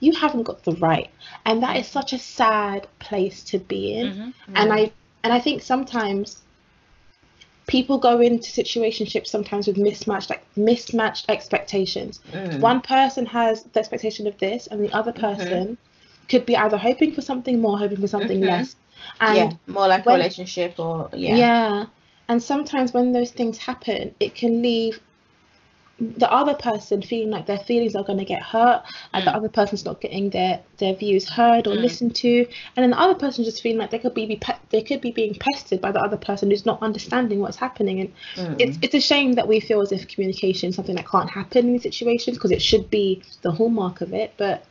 you 0.00 0.12
haven't 0.12 0.42
got 0.44 0.62
the 0.64 0.72
right 0.72 1.10
and 1.44 1.62
that 1.62 1.76
is 1.76 1.86
such 1.86 2.12
a 2.12 2.18
sad 2.18 2.86
place 2.98 3.42
to 3.44 3.58
be 3.58 3.94
in 3.94 4.06
Mhm. 4.08 4.32
and 4.54 4.72
i 4.72 4.92
and 5.24 5.32
i 5.32 5.40
think 5.40 5.62
sometimes 5.62 6.42
people 7.66 7.98
go 7.98 8.20
into 8.20 8.48
situationships 8.50 9.26
sometimes 9.26 9.66
with 9.66 9.76
mismatched 9.76 10.30
like 10.30 10.44
mismatched 10.56 11.28
expectations 11.28 12.20
Mm. 12.32 12.60
one 12.60 12.80
person 12.80 13.26
has 13.26 13.64
the 13.64 13.80
expectation 13.80 14.26
of 14.26 14.38
this 14.38 14.66
and 14.68 14.84
the 14.84 14.92
other 14.92 15.12
person 15.12 15.76
could 16.28 16.46
be 16.46 16.56
either 16.56 16.76
hoping 16.76 17.12
for 17.12 17.22
something 17.22 17.60
more 17.60 17.78
hoping 17.78 18.00
for 18.00 18.06
something 18.08 18.40
Mhm. 18.40 18.46
less 18.46 18.76
and 19.20 19.36
yeah 19.36 19.52
more 19.66 19.88
like 19.88 20.06
a 20.06 20.10
relationship 20.10 20.78
or 20.78 21.08
yeah 21.12 21.36
yeah. 21.36 21.86
And 22.28 22.42
sometimes 22.42 22.92
when 22.92 23.12
those 23.12 23.30
things 23.30 23.56
happen, 23.56 24.12
it 24.18 24.34
can 24.34 24.60
leave 24.60 24.98
the 25.98 26.30
other 26.30 26.52
person 26.54 27.00
feeling 27.00 27.30
like 27.30 27.46
their 27.46 27.58
feelings 27.58 27.96
are 27.96 28.04
going 28.04 28.18
to 28.18 28.24
get 28.24 28.42
hurt 28.42 28.82
and 29.14 29.26
the 29.26 29.30
Mm. 29.30 29.36
other 29.36 29.48
person's 29.48 29.84
not 29.86 29.98
getting 30.00 30.28
their 30.28 30.60
their 30.76 30.94
views 30.94 31.26
heard 31.26 31.66
or 31.66 31.74
Mm. 31.74 31.80
listened 31.80 32.14
to 32.16 32.40
and 32.76 32.82
then 32.82 32.90
the 32.90 33.00
other 33.00 33.14
person 33.14 33.44
just 33.44 33.62
feeling 33.62 33.78
like 33.78 33.90
they 33.90 33.98
could 33.98 34.12
be, 34.12 34.26
be 34.26 34.36
pe- 34.36 34.58
they 34.68 34.82
could 34.82 35.00
be 35.00 35.10
being 35.10 35.34
pestered 35.34 35.80
by 35.80 35.90
the 35.90 36.00
other 36.00 36.18
person 36.18 36.50
who's 36.50 36.66
not 36.66 36.82
understanding 36.82 37.40
what's 37.40 37.56
happening 37.56 38.00
and 38.00 38.12
Mm. 38.36 38.56
it's 38.60 38.78
it's 38.82 38.94
a 38.94 39.00
shame 39.00 39.32
that 39.34 39.48
we 39.48 39.58
feel 39.58 39.80
as 39.80 39.90
if 39.90 40.06
communication 40.06 40.68
is 40.68 40.76
something 40.76 40.96
that 40.96 41.08
can't 41.08 41.30
happen 41.30 41.66
in 41.66 41.72
these 41.72 41.82
situations 41.84 42.36
because 42.36 42.50
it 42.50 42.60
should 42.60 42.90
be 42.90 43.22
the 43.40 43.50
hallmark 43.52 44.02
of 44.02 44.12
it 44.12 44.34
but 44.36 44.64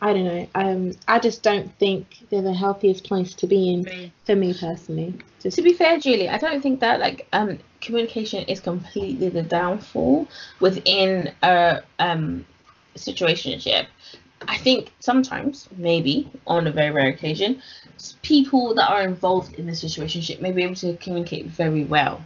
I 0.00 0.12
don't 0.12 0.24
know. 0.24 0.46
Um 0.54 0.92
I 1.08 1.18
just 1.18 1.42
don't 1.42 1.76
think 1.78 2.18
they're 2.30 2.42
the 2.42 2.54
healthiest 2.54 3.04
place 3.04 3.34
to 3.34 3.46
be 3.46 3.72
in 3.72 4.12
for 4.24 4.36
me 4.36 4.54
personally. 4.54 5.14
Just 5.40 5.56
to 5.56 5.62
be 5.62 5.72
fair 5.72 5.98
julie 5.98 6.28
i 6.28 6.36
don't 6.36 6.60
think 6.60 6.80
that 6.80 6.98
like 7.00 7.26
um 7.32 7.58
communication 7.80 8.44
is 8.44 8.60
completely 8.60 9.28
the 9.28 9.42
downfall 9.42 10.26
within 10.60 11.32
a 11.42 11.82
um 11.98 12.44
situationship. 12.96 13.86
I 14.46 14.56
think 14.56 14.92
sometimes 15.00 15.68
maybe 15.76 16.30
on 16.46 16.66
a 16.66 16.72
very 16.72 16.90
rare 16.90 17.08
occasion 17.08 17.62
people 18.22 18.74
that 18.74 18.88
are 18.88 19.02
involved 19.02 19.54
in 19.54 19.66
the 19.66 19.72
situationship 19.72 20.40
may 20.40 20.52
be 20.52 20.62
able 20.62 20.76
to 20.76 20.96
communicate 20.98 21.46
very 21.46 21.84
well. 21.84 22.22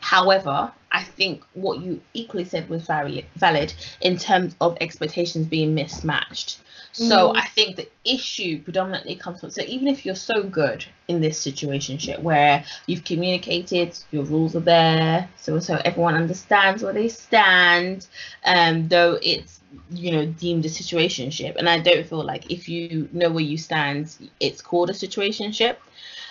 However 0.00 0.72
i 0.92 1.02
think 1.02 1.42
what 1.54 1.80
you 1.80 2.00
equally 2.14 2.44
said 2.44 2.68
was 2.68 2.86
very 2.86 3.26
valid 3.36 3.74
in 4.00 4.16
terms 4.16 4.54
of 4.60 4.76
expectations 4.80 5.46
being 5.46 5.74
mismatched 5.74 6.60
so 6.94 7.32
Mm. 7.32 7.36
I 7.36 7.46
think 7.48 7.76
the 7.76 7.88
issue 8.04 8.62
predominantly 8.62 9.16
comes 9.16 9.40
from 9.40 9.50
so 9.50 9.62
even 9.62 9.88
if 9.88 10.06
you're 10.06 10.14
so 10.14 10.44
good 10.44 10.84
in 11.08 11.20
this 11.20 11.44
situationship 11.44 12.20
where 12.20 12.64
you've 12.86 13.04
communicated, 13.04 13.98
your 14.12 14.24
rules 14.24 14.54
are 14.54 14.60
there, 14.60 15.28
so 15.36 15.58
so 15.58 15.80
everyone 15.84 16.14
understands 16.14 16.82
where 16.82 16.92
they 16.92 17.08
stand, 17.08 18.06
um, 18.44 18.88
though 18.88 19.18
it's 19.22 19.60
you 19.90 20.12
know 20.12 20.26
deemed 20.26 20.64
a 20.64 20.68
situationship, 20.68 21.56
and 21.56 21.68
I 21.68 21.80
don't 21.80 22.06
feel 22.06 22.24
like 22.24 22.50
if 22.50 22.68
you 22.68 23.08
know 23.12 23.30
where 23.30 23.42
you 23.44 23.58
stand, 23.58 24.14
it's 24.38 24.62
called 24.62 24.88
a 24.90 24.94
situationship. 24.94 25.76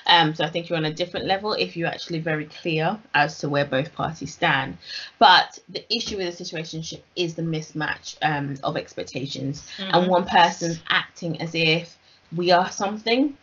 Um, 0.07 0.35
so 0.35 0.43
I 0.43 0.49
think 0.49 0.69
you're 0.69 0.77
on 0.77 0.85
a 0.85 0.93
different 0.93 1.25
level 1.25 1.53
if 1.53 1.77
you're 1.77 1.87
actually 1.87 2.19
very 2.19 2.45
clear 2.45 2.99
as 3.13 3.37
to 3.39 3.49
where 3.49 3.65
both 3.65 3.93
parties 3.93 4.33
stand. 4.33 4.77
But 5.19 5.59
the 5.69 5.85
issue 5.93 6.17
with 6.17 6.39
a 6.39 6.43
situationship 6.43 7.01
is 7.15 7.35
the 7.35 7.41
mismatch 7.41 8.17
um, 8.21 8.55
of 8.63 8.77
expectations. 8.77 9.67
Mm-hmm. 9.77 9.95
and 9.95 10.07
one 10.07 10.25
person's 10.25 10.79
acting 10.89 11.41
as 11.41 11.55
if 11.55 11.97
we 12.35 12.51
are 12.51 12.69
something 12.69 13.37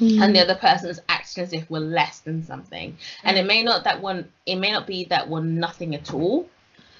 and 0.00 0.34
the 0.34 0.40
other 0.40 0.54
person's 0.54 0.98
acting 1.08 1.44
as 1.44 1.52
if 1.52 1.68
we're 1.70 1.80
less 1.80 2.20
than 2.20 2.42
something. 2.42 2.96
And 3.22 3.36
it 3.36 3.44
may 3.44 3.62
not 3.62 3.84
that 3.84 4.00
one 4.00 4.28
it 4.46 4.56
may 4.56 4.72
not 4.72 4.86
be 4.86 5.04
that 5.04 5.28
we're 5.28 5.42
nothing 5.42 5.94
at 5.94 6.14
all. 6.14 6.48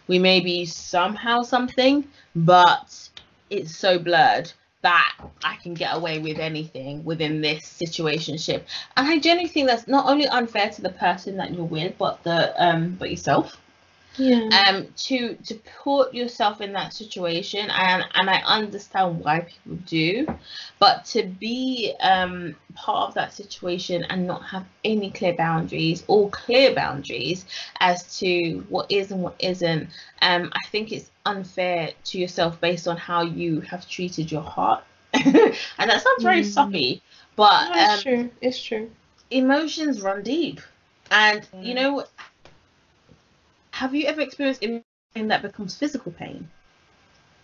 We 0.06 0.18
may 0.18 0.40
be 0.40 0.66
somehow 0.66 1.42
something 1.42 2.06
but 2.34 3.08
it's 3.48 3.74
so 3.74 3.98
blurred 3.98 4.52
that 4.82 5.14
I 5.44 5.56
can 5.56 5.74
get 5.74 5.94
away 5.94 6.18
with 6.18 6.38
anything 6.38 7.04
within 7.04 7.40
this 7.40 7.64
situationship. 7.64 8.62
And 8.96 9.08
I 9.08 9.18
genuinely 9.18 9.48
think 9.48 9.68
that's 9.68 9.86
not 9.86 10.06
only 10.06 10.26
unfair 10.26 10.70
to 10.70 10.82
the 10.82 10.90
person 10.90 11.36
that 11.36 11.52
you're 11.52 11.64
with 11.64 11.98
but 11.98 12.22
the 12.24 12.54
um 12.62 12.96
but 12.98 13.10
yourself 13.10 13.59
yeah. 14.16 14.60
Um 14.66 14.88
to 15.06 15.36
to 15.36 15.54
put 15.84 16.14
yourself 16.14 16.60
in 16.60 16.72
that 16.72 16.92
situation 16.92 17.70
and 17.70 18.04
and 18.14 18.28
I 18.30 18.42
understand 18.46 19.20
why 19.20 19.40
people 19.40 19.76
do 19.86 20.26
but 20.78 21.04
to 21.06 21.22
be 21.24 21.94
um 22.00 22.56
part 22.74 23.08
of 23.08 23.14
that 23.14 23.32
situation 23.32 24.04
and 24.04 24.26
not 24.26 24.42
have 24.44 24.64
any 24.84 25.10
clear 25.10 25.34
boundaries 25.34 26.04
or 26.08 26.30
clear 26.30 26.74
boundaries 26.74 27.46
as 27.80 28.18
to 28.18 28.64
what 28.68 28.90
is 28.90 29.10
and 29.12 29.22
what 29.22 29.36
isn't 29.38 29.88
um 30.22 30.50
I 30.52 30.68
think 30.70 30.92
it's 30.92 31.10
unfair 31.26 31.92
to 32.04 32.18
yourself 32.18 32.60
based 32.60 32.88
on 32.88 32.96
how 32.96 33.22
you 33.22 33.60
have 33.60 33.88
treated 33.88 34.30
your 34.32 34.42
heart. 34.42 34.84
And 35.14 35.90
that 35.90 36.02
sounds 36.02 36.22
very 36.22 36.42
Mm. 36.42 36.44
soppy 36.44 37.02
but 37.36 37.68
No, 37.68 37.74
it's 37.74 38.00
um, 38.02 38.02
true. 38.02 38.30
It's 38.40 38.62
true. 38.62 38.90
emotions 39.30 40.00
run 40.02 40.22
deep. 40.22 40.60
And 41.10 41.48
you 41.60 41.74
Mm. 41.74 41.74
know 41.74 42.04
have 43.80 43.94
you 43.94 44.04
ever 44.06 44.20
experienced 44.20 44.60
pain 44.60 45.28
that 45.28 45.40
becomes 45.40 45.74
physical 45.74 46.12
pain 46.12 46.46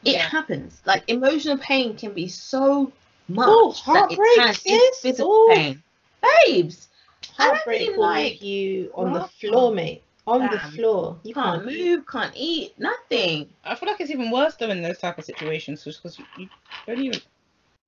it 0.04 0.16
Yeah. 0.16 0.28
happens 0.28 0.82
like 0.84 1.02
emotional 1.08 1.56
pain 1.56 1.96
can 1.96 2.12
be 2.12 2.28
so 2.28 2.92
much 3.28 3.48
Oh, 3.48 3.72
that 3.72 3.82
heartbreak, 3.82 4.36
it 4.36 4.36
turns 4.36 4.66
into 4.66 4.94
physical 5.00 5.32
Ooh. 5.32 5.54
pain 5.54 5.82
babes 6.22 6.88
I 7.38 7.44
don't 7.44 7.54
heartbreak 7.54 7.88
mean 7.88 7.96
will 7.96 8.02
like 8.02 8.32
leave 8.32 8.42
you 8.42 8.92
on 8.94 9.12
the 9.14 9.22
floor 9.22 9.72
mate 9.72 10.02
on 10.26 10.50
the 10.50 10.58
floor 10.58 11.16
you 11.22 11.30
you 11.30 11.34
can't 11.34 11.64
can't 11.64 11.66
move 11.66 12.06
can't 12.06 12.32
eat 12.36 12.78
nothing 12.78 13.48
I 13.64 13.74
feel 13.74 13.88
like 13.88 14.00
it's 14.00 14.10
even 14.10 14.30
worse 14.30 14.54
though 14.56 14.70
in 14.70 14.82
those 14.82 14.98
type 14.98 15.18
of 15.18 15.24
situations, 15.24 15.84
just 15.84 16.02
because 16.02 16.20
you 16.36 16.48
don't 16.86 16.98
even. 16.98 17.20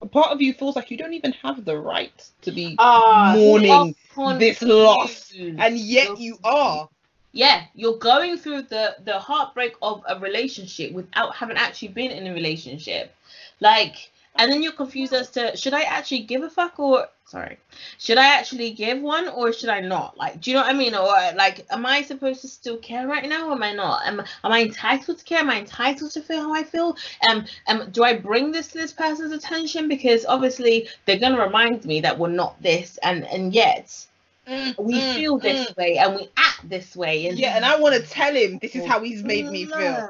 A 0.01 0.07
part 0.07 0.33
of 0.33 0.41
you 0.41 0.53
feels 0.55 0.75
like 0.77 0.91
you 0.91 0.97
don't 0.97 1.15
even 1.15 1.33
have 1.33 1.65
the 1.65 1.77
right 1.77 2.31
to 2.43 2.53
be 2.53 2.77
Ah, 2.79 3.33
mourning 3.37 3.95
You're 4.25 4.39
this 4.39 4.63
loss, 4.63 5.33
and 5.37 5.77
yet 5.79 6.19
you 6.19 6.39
are. 6.45 6.89
Yeah, 7.33 7.65
you're 7.75 7.99
going 7.99 8.39
through 8.39 8.63
the 8.63 8.97
the 9.05 9.19
heartbreak 9.19 9.75
of 9.83 10.03
a 10.09 10.19
relationship 10.19 10.93
without 10.93 11.35
having 11.37 11.57
actually 11.57 11.89
been 11.89 12.11
in 12.11 12.27
a 12.27 12.35
relationship. 12.35 13.15
Like 13.61 14.11
and 14.39 14.53
then 14.53 14.63
you're 14.63 14.73
confused 14.73 15.13
as 15.13 15.31
to 15.31 15.57
should 15.57 15.75
I 15.75 15.83
actually 15.83 16.21
give 16.21 16.43
a 16.43 16.51
fuck 16.51 16.79
or 16.79 17.09
sorry, 17.27 17.59
should 17.99 18.19
I 18.19 18.27
actually 18.39 18.71
give 18.71 19.01
one 19.01 19.29
or 19.29 19.53
should 19.53 19.69
I 19.69 19.81
not? 19.81 20.17
Like, 20.17 20.41
do 20.41 20.51
you 20.51 20.57
know 20.57 20.63
what 20.63 20.75
I 20.75 20.79
mean? 20.79 20.95
Or 20.95 21.13
like, 21.37 21.67
am 21.71 21.85
I 21.85 22.03
supposed 22.03 22.41
to 22.43 22.49
still 22.49 22.79
care 22.79 23.07
right 23.07 23.29
now? 23.29 23.49
Or 23.49 23.53
am 23.53 23.63
I 23.63 23.73
not? 23.73 24.07
Am 24.07 24.21
am 24.21 24.53
I 24.53 24.63
entitled 24.63 25.19
to 25.19 25.25
care? 25.25 25.41
Am 25.41 25.51
I 25.51 25.59
entitled 25.59 26.13
to 26.13 26.23
feel 26.23 26.43
how 26.43 26.55
I 26.55 26.63
feel? 26.63 26.97
Um, 27.29 27.45
um, 27.67 27.91
do 27.91 28.05
I 28.05 28.17
bring 28.17 28.53
this 28.53 28.69
to 28.69 28.79
this 28.79 28.93
person's 28.93 29.33
attention 29.33 29.89
because 29.89 30.25
obviously 30.25 30.89
they're 31.05 31.19
gonna 31.19 31.45
remind 31.45 31.85
me 31.85 32.01
that 32.01 32.19
we're 32.19 32.29
not 32.29 32.63
this, 32.63 32.97
and 33.03 33.25
and 33.27 33.53
yet 33.53 34.07
Mm, 34.49 34.79
we 34.79 34.95
mm, 34.95 35.15
feel 35.15 35.39
this 35.39 35.69
mm. 35.71 35.77
way 35.77 35.99
and 35.99 36.15
we 36.15 36.29
act 36.37 36.69
this 36.69 36.97
way 36.97 37.27
and 37.27 37.39
Yeah, 37.39 37.57
and 37.57 37.65
I 37.65 37.79
want 37.79 37.95
to 37.97 38.03
tell 38.11 38.35
him 38.35 38.59
this 38.63 38.75
is 38.75 38.87
how 38.87 39.01
he's 39.03 39.23
made 39.23 39.51
me 39.51 39.67
feel. 39.67 40.09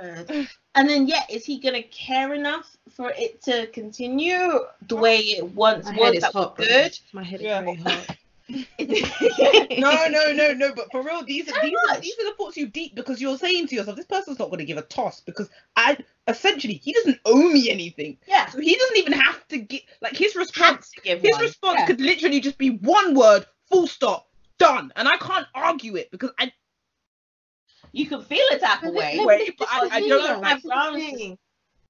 And 0.75 0.89
then 0.89 1.09
yeah 1.09 1.23
is 1.29 1.45
he 1.45 1.59
gonna 1.59 1.83
care 1.83 2.35
enough 2.35 2.77
for 2.91 3.11
it 3.17 3.43
to 3.43 3.67
continue 3.69 4.61
the 4.87 4.97
way 4.97 5.19
it 5.19 5.45
once 5.45 5.87
My 5.87 5.93
was 5.99 6.05
head 6.05 6.15
is 6.15 6.25
hot. 6.25 6.57
good 6.57 6.99
My 7.13 7.25
head 7.25 7.41
Yeah. 7.41 7.61
is 7.61 7.65
very 7.65 7.77
hot. 7.77 8.17
No, 9.79 10.07
no, 10.09 10.33
no, 10.33 10.53
no. 10.55 10.73
But 10.75 10.91
for 10.91 11.03
real, 11.03 11.23
these 11.23 11.49
are 11.49 11.61
these 11.61 11.75
are, 11.91 12.01
these 12.01 12.19
are 12.19 12.25
the 12.25 12.35
thoughts 12.39 12.57
you 12.57 12.67
deep 12.67 12.95
because 12.95 13.21
you're 13.21 13.37
saying 13.37 13.67
to 13.69 13.75
yourself, 13.75 13.97
this 13.97 14.07
person's 14.07 14.39
not 14.39 14.47
going 14.49 14.59
to 14.59 14.65
give 14.65 14.79
a 14.79 14.83
toss 14.83 15.21
because 15.21 15.51
I 15.77 15.99
essentially 16.29 16.75
he 16.75 16.93
doesn't 16.93 17.19
owe 17.27 17.51
me 17.51 17.71
anything, 17.71 18.17
yeah 18.27 18.47
so 18.47 18.59
he 18.61 18.75
doesn't 18.77 18.97
even 18.97 19.13
have 19.13 19.47
to 19.49 19.59
get 19.59 19.83
like 20.01 20.17
his 20.17 20.35
response. 20.37 20.91
to 20.91 21.01
give 21.03 21.21
His 21.21 21.33
one. 21.33 21.43
response 21.43 21.81
Yeah. 21.81 21.87
could 21.87 22.01
literally 22.01 22.41
just 22.41 22.57
be 22.59 22.71
one 22.71 23.15
word, 23.15 23.45
full 23.71 23.87
stop, 23.87 24.28
done, 24.59 24.93
and 24.97 25.09
I 25.09 25.17
can't 25.19 25.47
argue 25.55 25.97
it 25.97 26.11
because 26.11 26.31
I 26.39 26.53
you 27.93 28.07
can 28.07 28.23
feel 28.23 28.45
it 28.51 28.61
type 28.61 28.83
of 28.83 28.93
way. 28.93 29.17
let- 29.19 29.27
Wait, 29.27 29.49
let- 29.49 29.57
but 29.59 29.69
I- 29.71 29.89
I 29.97 30.01
don't 30.09 30.45
have 30.45 30.57
this 30.57 30.57
is 30.59 30.63
the 30.63 30.69
grounds 30.69 31.39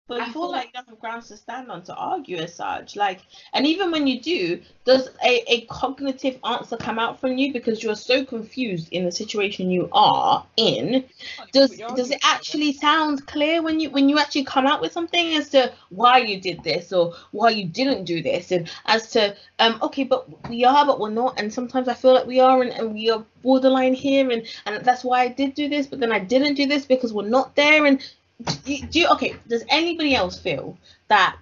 but 0.09 0.23
I 0.23 0.27
you 0.27 0.33
feel 0.33 0.51
like 0.51 0.71
you 0.75 0.81
have 0.87 0.99
grounds 1.01 1.29
to 1.29 1.37
stand 1.37 1.71
on 1.71 1.83
to 1.85 1.95
argue 1.95 2.39
as 2.39 2.55
such. 2.55 2.97
Like 2.97 3.21
and 3.53 3.67
even 3.67 3.91
when 3.91 4.07
you 4.07 4.21
do 4.21 4.61
does 4.87 5.11
a, 5.23 5.45
a 5.53 5.61
cognitive 5.67 6.39
answer 6.45 6.79
come 6.79 6.99
out 6.99 7.21
from 7.21 7.37
you? 7.37 7.53
Because 7.53 7.83
you're 7.83 7.95
so 7.95 8.25
confused 8.25 8.89
in 8.91 9.05
the 9.05 9.13
situation 9.13 9.71
you 9.71 9.89
are 9.93 10.45
in. 10.57 11.05
Does 11.53 11.77
does 11.95 12.11
it 12.11 12.21
actually 12.25 12.73
sound 12.73 13.27
clear 13.27 13.63
when 13.63 13.79
you 13.81 13.91
when 13.91 14.09
you 14.09 14.19
actually 14.19 14.45
come 14.45 14.67
out 14.67 14.81
with 14.81 14.93
something 14.93 15.35
as 15.35 15.51
to 15.51 15.73
why 15.91 16.19
you 16.19 16.41
did 16.41 16.65
this 16.65 16.91
or 16.91 17.15
why 17.33 17.51
you 17.51 17.67
didn't 17.67 18.05
do 18.05 18.23
this? 18.23 18.51
And 18.51 18.71
as 18.87 19.11
to 19.11 19.37
um 19.59 19.79
okay 19.83 20.05
but 20.05 20.49
we 20.49 20.65
are 20.65 20.87
but 20.87 20.99
we're 20.99 21.11
not. 21.11 21.39
And 21.39 21.53
sometimes 21.53 21.87
i 21.87 21.95
feel 21.95 22.15
like 22.15 22.27
we 22.27 22.41
are 22.41 22.63
and, 22.63 22.73
and 22.73 22.95
we 22.95 23.11
are 23.11 23.23
borderline 23.43 23.95
here 23.95 24.31
and 24.31 24.47
and 24.65 24.85
that's 24.85 25.05
why 25.05 25.21
i 25.21 25.29
did 25.29 25.55
do 25.55 25.69
this 25.69 25.87
but 25.87 26.01
then 26.01 26.11
i 26.11 26.19
didn't 26.19 26.55
do 26.55 26.67
this 26.67 26.87
because 26.87 27.13
we're 27.13 27.29
not 27.29 27.55
there. 27.55 27.85
And 27.85 28.03
do 28.45 28.73
you, 28.73 28.87
do 28.87 29.01
you 29.01 29.09
okay 29.09 29.37
does 29.49 29.65
anybody 29.69 30.15
else 30.15 30.39
feel 30.39 30.77
that 31.09 31.37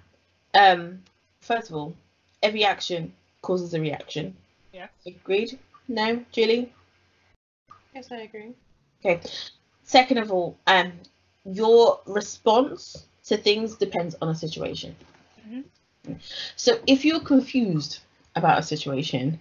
um 0.53 0.99
first 1.41 1.69
of 1.69 1.75
all 1.75 1.93
every 2.41 2.63
action 2.63 3.13
causes 3.41 3.73
a 3.73 3.79
reaction 3.81 4.35
Yes. 4.73 4.89
agreed 5.05 5.57
no 5.87 6.23
julie 6.31 6.73
Yes, 7.93 8.11
I 8.11 8.17
agree. 8.17 8.53
Okay. 9.03 9.19
Second 9.83 10.19
of 10.19 10.31
all, 10.31 10.55
um, 10.67 10.91
your 11.45 11.99
response 12.05 13.07
to 13.25 13.37
things 13.37 13.75
depends 13.75 14.15
on 14.21 14.29
a 14.29 14.35
situation. 14.35 14.95
So 16.55 16.79
if 16.85 17.03
you're 17.03 17.19
confused 17.19 17.99
about 18.35 18.59
a 18.59 18.63
situation, 18.63 19.39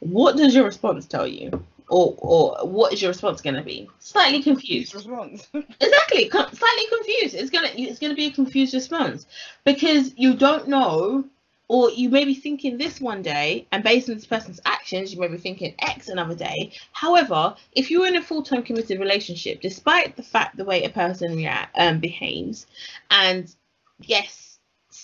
what 0.00 0.36
does 0.38 0.54
your 0.54 0.64
response 0.64 1.04
tell 1.06 1.26
you? 1.26 1.62
Or, 1.88 2.14
or 2.18 2.66
what 2.68 2.92
is 2.92 3.00
your 3.00 3.10
response 3.10 3.40
going 3.40 3.56
to 3.56 3.62
be? 3.62 3.88
Slightly 3.98 4.42
confused. 4.42 4.94
response. 4.94 5.48
Exactly, 5.54 6.28
slightly 6.30 6.86
confused. 6.88 7.34
It's 7.34 7.50
gonna 7.50 7.68
it's 7.74 7.98
gonna 7.98 8.14
be 8.14 8.26
a 8.26 8.30
confused 8.30 8.74
response 8.74 9.26
because 9.64 10.12
you 10.16 10.34
don't 10.34 10.68
know, 10.68 11.24
or 11.68 11.90
you 11.90 12.08
may 12.08 12.24
be 12.24 12.34
thinking 12.34 12.76
this 12.76 13.00
one 13.00 13.22
day, 13.22 13.66
and 13.72 13.84
based 13.84 14.08
on 14.08 14.16
this 14.16 14.26
person's 14.26 14.60
actions, 14.64 15.12
you 15.12 15.20
may 15.20 15.28
be 15.28 15.36
thinking 15.36 15.74
X 15.80 16.08
another 16.08 16.34
day. 16.34 16.72
However, 16.92 17.54
if 17.72 17.90
you're 17.90 18.06
in 18.06 18.16
a 18.16 18.22
full 18.22 18.42
time 18.42 18.62
committed 18.62 18.98
relationship, 18.98 19.60
despite 19.60 20.16
the 20.16 20.22
fact 20.22 20.56
the 20.56 20.64
way 20.64 20.82
a 20.84 20.90
person 20.90 21.36
react, 21.36 21.76
um, 21.78 22.00
behaves, 22.00 22.66
and 23.10 23.54
yes, 24.00 24.58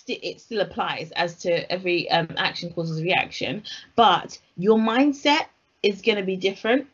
it 0.09 0.41
still 0.41 0.61
applies 0.61 1.11
as 1.13 1.37
to 1.41 1.71
every 1.71 2.11
um, 2.11 2.29
action 2.37 2.73
causes 2.73 2.99
a 2.99 3.03
reaction, 3.03 3.63
but 3.97 4.39
your 4.57 4.79
mindset 4.79 5.47
is 5.85 6.03
gonna 6.03 6.23
be 6.23 6.37
different 6.37 6.87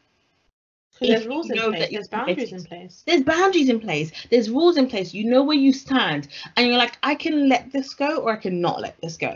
there's 1.00 1.24
you 1.24 1.30
rules 1.30 1.50
in 1.50 1.60
place. 1.62 1.88
There's 1.90 2.08
boundaries 2.08 2.52
in 2.52 2.64
place. 2.64 3.02
there's 3.06 3.22
boundaries 3.22 3.68
in 3.70 3.80
place 3.80 4.12
there's 4.30 4.50
rules 4.50 4.76
in 4.76 4.88
place 4.88 5.14
you 5.14 5.24
know 5.24 5.42
where 5.42 5.56
you 5.56 5.72
stand 5.72 6.28
and 6.56 6.66
you're 6.66 6.76
like 6.78 6.98
i 7.02 7.14
can 7.14 7.48
let 7.48 7.72
this 7.72 7.94
go 7.94 8.18
or 8.18 8.32
i 8.32 8.36
cannot 8.36 8.80
let 8.80 9.00
this 9.00 9.16
go 9.16 9.34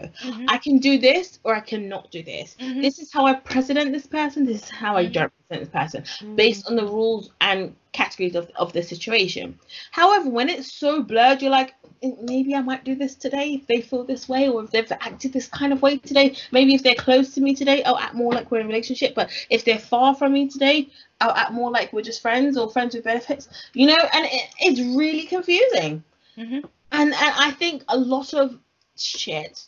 i 0.48 0.58
can 0.58 0.78
do 0.78 0.98
this 0.98 1.38
or 1.44 1.54
i 1.54 1.60
cannot 1.60 2.10
do 2.10 2.22
this 2.22 2.56
Mhm. 2.60 2.82
this 2.82 2.98
is 2.98 3.12
how 3.12 3.26
i 3.26 3.34
president 3.34 3.92
this 3.92 4.06
person 4.06 4.44
this 4.44 4.62
is 4.64 4.70
how 4.70 4.96
i 4.96 5.04
Mhm. 5.04 5.12
don't 5.12 5.32
person 5.48 6.02
mm. 6.02 6.36
based 6.36 6.68
on 6.68 6.76
the 6.76 6.84
rules 6.84 7.30
and 7.40 7.74
categories 7.92 8.34
of, 8.34 8.50
of 8.56 8.72
the 8.72 8.82
situation. 8.82 9.58
However, 9.90 10.28
when 10.28 10.48
it's 10.48 10.72
so 10.72 11.02
blurred, 11.02 11.42
you're 11.42 11.50
like, 11.50 11.74
eh, 12.02 12.12
maybe 12.22 12.54
I 12.54 12.60
might 12.60 12.84
do 12.84 12.94
this 12.94 13.14
today 13.14 13.54
if 13.54 13.66
they 13.66 13.80
feel 13.80 14.04
this 14.04 14.28
way 14.28 14.48
or 14.48 14.64
if 14.64 14.70
they've 14.70 14.90
acted 14.92 15.32
this 15.32 15.46
kind 15.46 15.72
of 15.72 15.82
way 15.82 15.98
today. 15.98 16.36
Maybe 16.52 16.74
if 16.74 16.82
they're 16.82 16.94
close 16.94 17.32
to 17.34 17.40
me 17.40 17.54
today, 17.54 17.82
I'll 17.84 17.98
act 17.98 18.14
more 18.14 18.32
like 18.32 18.50
we're 18.50 18.60
in 18.60 18.66
a 18.66 18.68
relationship. 18.68 19.14
But 19.14 19.30
if 19.50 19.64
they're 19.64 19.78
far 19.78 20.14
from 20.14 20.32
me 20.32 20.48
today, 20.48 20.88
I'll 21.20 21.30
act 21.30 21.52
more 21.52 21.70
like 21.70 21.92
we're 21.92 22.02
just 22.02 22.22
friends 22.22 22.56
or 22.56 22.70
friends 22.70 22.94
with 22.94 23.04
benefits. 23.04 23.48
You 23.74 23.88
know, 23.88 23.98
and 24.12 24.26
it, 24.26 24.50
it's 24.60 24.80
really 24.96 25.26
confusing. 25.26 26.02
Mm-hmm. 26.36 26.66
And 26.92 27.12
and 27.12 27.14
I 27.14 27.50
think 27.52 27.84
a 27.88 27.96
lot 27.96 28.34
of 28.34 28.58
shit, 28.96 29.66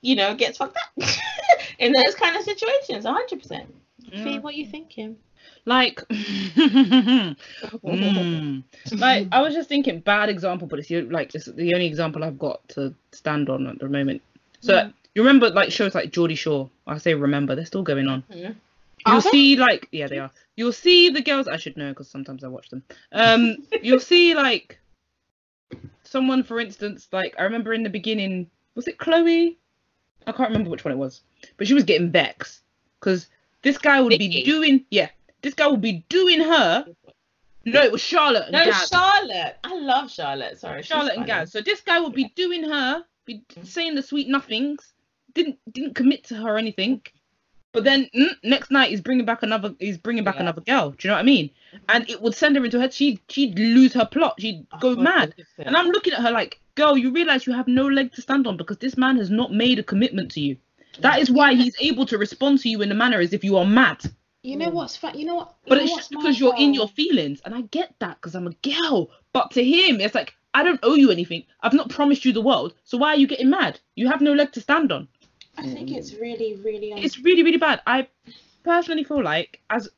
you 0.00 0.16
know, 0.16 0.34
gets 0.34 0.58
fucked 0.58 0.76
up 0.76 1.08
in 1.78 1.92
those 1.92 2.14
kind 2.14 2.36
of 2.36 2.42
situations, 2.42 3.04
100%. 3.04 3.66
Yeah. 4.12 4.24
See 4.24 4.38
what 4.38 4.54
you 4.54 4.66
thinking. 4.66 5.16
Like, 5.64 5.96
mm. 6.08 7.36
like 8.92 9.28
I 9.30 9.42
was 9.42 9.54
just 9.54 9.68
thinking, 9.68 10.00
bad 10.00 10.28
example, 10.28 10.66
but 10.66 10.78
it's 10.78 10.90
like 10.90 11.34
it's 11.34 11.46
the 11.46 11.74
only 11.74 11.86
example 11.86 12.24
I've 12.24 12.38
got 12.38 12.66
to 12.70 12.94
stand 13.12 13.48
on 13.50 13.66
at 13.66 13.78
the 13.78 13.88
moment. 13.88 14.22
So 14.60 14.74
yeah. 14.74 14.90
you 15.14 15.22
remember 15.22 15.50
like 15.50 15.70
shows 15.70 15.94
like 15.94 16.12
Geordie 16.12 16.34
Shore? 16.34 16.70
I 16.86 16.98
say 16.98 17.14
remember, 17.14 17.54
they're 17.54 17.66
still 17.66 17.82
going 17.82 18.08
on. 18.08 18.24
Yeah. 18.30 18.52
You'll 19.06 19.20
see 19.20 19.56
like 19.56 19.88
yeah 19.92 20.06
they 20.06 20.18
are. 20.18 20.30
You'll 20.56 20.72
see 20.72 21.10
the 21.10 21.22
girls. 21.22 21.48
I 21.48 21.56
should 21.56 21.76
know 21.76 21.90
because 21.90 22.08
sometimes 22.08 22.44
I 22.44 22.48
watch 22.48 22.68
them. 22.70 22.82
Um, 23.12 23.56
you'll 23.82 24.00
see 24.00 24.34
like 24.34 24.78
someone, 26.04 26.42
for 26.42 26.60
instance, 26.60 27.08
like 27.12 27.34
I 27.38 27.44
remember 27.44 27.72
in 27.72 27.82
the 27.82 27.90
beginning, 27.90 28.50
was 28.74 28.88
it 28.88 28.98
Chloe? 28.98 29.58
I 30.26 30.32
can't 30.32 30.50
remember 30.50 30.70
which 30.70 30.84
one 30.84 30.92
it 30.92 30.98
was, 30.98 31.22
but 31.56 31.66
she 31.66 31.74
was 31.74 31.84
getting 31.84 32.10
vexed 32.10 32.60
because 32.98 33.28
this 33.62 33.78
guy 33.78 34.00
would 34.00 34.18
be 34.18 34.42
doing 34.44 34.84
yeah, 34.90 35.08
this 35.42 35.54
guy 35.54 35.66
would 35.66 35.80
be 35.80 36.04
doing 36.08 36.40
her. 36.40 36.86
No, 37.66 37.82
it 37.82 37.92
was 37.92 38.00
Charlotte 38.00 38.44
and 38.44 38.52
No, 38.52 38.64
Gaz. 38.64 38.88
Charlotte. 38.88 39.58
I 39.64 39.74
love 39.78 40.10
Charlotte. 40.10 40.58
Sorry, 40.58 40.82
Charlotte 40.82 41.16
and. 41.16 41.26
Gaz. 41.26 41.52
So 41.52 41.60
this 41.60 41.82
guy 41.82 42.00
would 42.00 42.14
be 42.14 42.32
doing 42.34 42.64
her, 42.64 43.04
be 43.26 43.42
saying 43.62 43.94
the 43.96 44.02
sweet 44.02 44.28
nothings, 44.28 44.94
didn't 45.34 45.58
didn't 45.70 45.94
commit 45.94 46.24
to 46.24 46.36
her 46.36 46.56
anything, 46.56 47.02
but 47.72 47.84
then 47.84 48.08
mm, 48.16 48.30
next 48.42 48.70
night 48.70 48.88
he's 48.90 49.02
bringing 49.02 49.26
back 49.26 49.42
another 49.42 49.74
he's 49.78 49.98
bringing 49.98 50.24
back 50.24 50.36
Yeah. 50.36 50.42
another 50.42 50.62
girl. 50.62 50.90
Do 50.90 50.96
you 51.06 51.08
know 51.10 51.14
what 51.16 51.20
I 51.20 51.24
mean? 51.24 51.50
And 51.90 52.08
it 52.08 52.22
would 52.22 52.34
send 52.34 52.56
her 52.56 52.64
into 52.64 52.80
her 52.80 52.90
she'd 52.90 53.20
she'd 53.28 53.58
lose 53.58 53.92
her 53.92 54.06
plot. 54.06 54.40
She'd 54.40 54.66
go 54.80 54.96
mad. 54.96 55.34
And 55.58 55.76
I'm 55.76 55.88
looking 55.88 56.14
at 56.14 56.20
her 56.22 56.30
like, 56.30 56.60
girl, 56.76 56.96
you 56.96 57.12
realize 57.12 57.46
you 57.46 57.52
have 57.52 57.68
no 57.68 57.86
leg 57.86 58.12
to 58.14 58.22
stand 58.22 58.46
on 58.46 58.56
because 58.56 58.78
this 58.78 58.96
man 58.96 59.18
has 59.18 59.30
not 59.30 59.52
made 59.52 59.78
a 59.78 59.82
commitment 59.82 60.30
to 60.32 60.40
you. 60.40 60.56
That 60.98 61.20
is 61.20 61.30
why 61.30 61.54
he's 61.54 61.76
able 61.80 62.06
to 62.06 62.18
respond 62.18 62.58
to 62.60 62.68
you 62.68 62.82
in 62.82 62.90
a 62.90 62.94
manner 62.94 63.20
as 63.20 63.32
if 63.32 63.44
you 63.44 63.56
are 63.56 63.64
mad. 63.64 64.02
You 64.42 64.56
know 64.56 64.70
what's 64.70 64.96
fun? 64.96 65.18
You 65.18 65.26
know 65.26 65.34
what? 65.36 65.54
you 65.64 65.68
But 65.68 65.78
know 65.78 65.84
it's 65.84 65.96
just 65.96 66.10
because 66.10 66.40
you're 66.40 66.56
in 66.56 66.74
your 66.74 66.88
feelings, 66.88 67.40
and 67.44 67.54
I 67.54 67.62
get 67.62 67.94
that 67.98 68.16
because 68.16 68.34
I'm 68.34 68.46
a 68.46 68.54
girl. 68.62 69.10
But 69.32 69.50
to 69.52 69.64
him, 69.64 70.00
it's 70.00 70.14
like 70.14 70.34
I 70.54 70.62
don't 70.62 70.80
owe 70.82 70.94
you 70.94 71.10
anything. 71.10 71.44
I've 71.60 71.74
not 71.74 71.90
promised 71.90 72.24
you 72.24 72.32
the 72.32 72.40
world, 72.40 72.74
so 72.84 72.96
why 72.98 73.08
are 73.10 73.16
you 73.16 73.26
getting 73.26 73.50
mad? 73.50 73.78
You 73.96 74.08
have 74.08 74.20
no 74.20 74.32
leg 74.32 74.52
to 74.52 74.60
stand 74.60 74.92
on. 74.92 75.08
I 75.58 75.62
think 75.62 75.90
it's 75.90 76.14
really, 76.14 76.56
really. 76.56 76.92
It's 76.92 77.18
really, 77.18 77.42
really 77.42 77.58
bad. 77.58 77.82
I 77.86 78.08
personally 78.64 79.04
feel 79.04 79.22
like 79.22 79.60
as 79.68 79.88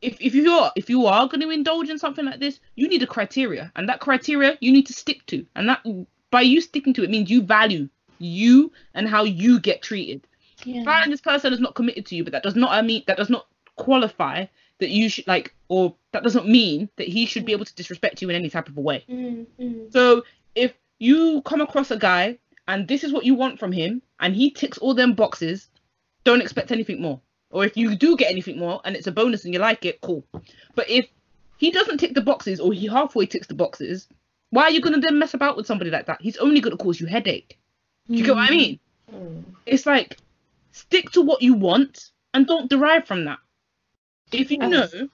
if 0.00 0.16
if 0.20 0.34
you 0.34 0.50
are 0.52 0.72
if 0.74 0.88
you 0.88 1.06
are 1.06 1.28
going 1.28 1.40
to 1.40 1.50
indulge 1.50 1.90
in 1.90 1.98
something 1.98 2.24
like 2.24 2.40
this, 2.40 2.60
you 2.76 2.88
need 2.88 3.02
a 3.02 3.06
criteria, 3.06 3.70
and 3.76 3.88
that 3.88 4.00
criteria 4.00 4.56
you 4.60 4.72
need 4.72 4.86
to 4.86 4.94
stick 4.94 5.24
to, 5.26 5.44
and 5.54 5.68
that 5.68 5.84
by 6.30 6.40
you 6.40 6.60
sticking 6.60 6.94
to 6.94 7.04
it 7.04 7.10
means 7.10 7.30
you 7.30 7.42
value 7.42 7.88
you 8.18 8.72
and 8.94 9.08
how 9.08 9.24
you 9.24 9.60
get 9.60 9.82
treated. 9.82 10.26
yeah. 10.64 10.84
Fine, 10.84 11.10
this 11.10 11.20
person 11.20 11.52
is 11.52 11.60
not 11.60 11.74
committed 11.74 12.06
to 12.06 12.16
you, 12.16 12.24
but 12.24 12.32
that 12.32 12.42
does 12.42 12.56
not 12.56 12.70
I 12.72 12.82
mean 12.82 13.02
that 13.06 13.16
does 13.16 13.30
not 13.30 13.46
qualify 13.76 14.46
that 14.78 14.90
you 14.90 15.08
should 15.08 15.26
like 15.26 15.54
or 15.68 15.94
that 16.12 16.22
doesn't 16.22 16.48
mean 16.48 16.88
that 16.96 17.08
he 17.08 17.26
should 17.26 17.44
be 17.44 17.52
able 17.52 17.64
to 17.64 17.74
disrespect 17.74 18.22
you 18.22 18.28
in 18.30 18.36
any 18.36 18.50
type 18.50 18.68
of 18.68 18.76
a 18.76 18.80
way. 18.80 19.04
Mm, 19.08 19.46
mm. 19.58 19.92
So 19.92 20.22
if 20.54 20.74
you 20.98 21.42
come 21.42 21.60
across 21.60 21.90
a 21.90 21.96
guy 21.96 22.38
and 22.68 22.88
this 22.88 23.04
is 23.04 23.12
what 23.12 23.24
you 23.24 23.34
want 23.34 23.58
from 23.58 23.72
him 23.72 24.02
and 24.20 24.34
he 24.34 24.50
ticks 24.50 24.78
all 24.78 24.94
them 24.94 25.14
boxes, 25.14 25.68
don't 26.24 26.40
expect 26.40 26.72
anything 26.72 27.00
more. 27.00 27.20
Or 27.50 27.64
if 27.64 27.76
you 27.76 27.94
do 27.94 28.16
get 28.16 28.30
anything 28.30 28.58
more 28.58 28.80
and 28.84 28.96
it's 28.96 29.06
a 29.06 29.12
bonus 29.12 29.44
and 29.44 29.54
you 29.54 29.60
like 29.60 29.84
it, 29.84 30.00
cool. 30.00 30.24
But 30.74 30.90
if 30.90 31.06
he 31.58 31.70
doesn't 31.70 31.98
tick 31.98 32.14
the 32.14 32.20
boxes 32.20 32.60
or 32.60 32.72
he 32.72 32.86
halfway 32.86 33.26
ticks 33.26 33.46
the 33.46 33.54
boxes, 33.54 34.08
why 34.50 34.64
are 34.64 34.70
you 34.70 34.80
gonna 34.80 35.00
then 35.00 35.18
mess 35.18 35.34
about 35.34 35.56
with 35.56 35.66
somebody 35.66 35.90
like 35.90 36.06
that? 36.06 36.20
He's 36.20 36.36
only 36.38 36.60
gonna 36.60 36.76
cause 36.76 37.00
you 37.00 37.06
headache. 37.06 37.58
Do 38.08 38.18
you 38.18 38.24
get 38.24 38.36
what 38.36 38.48
I 38.48 38.50
mean? 38.50 38.80
Mm. 39.12 39.44
It's 39.66 39.86
like 39.86 40.18
stick 40.72 41.10
to 41.12 41.22
what 41.22 41.42
you 41.42 41.54
want 41.54 42.10
and 42.34 42.46
don't 42.46 42.70
derive 42.70 43.06
from 43.06 43.24
that. 43.24 43.38
If 44.32 44.50
you 44.50 44.58
Yes. 44.58 44.92
know 44.92 45.08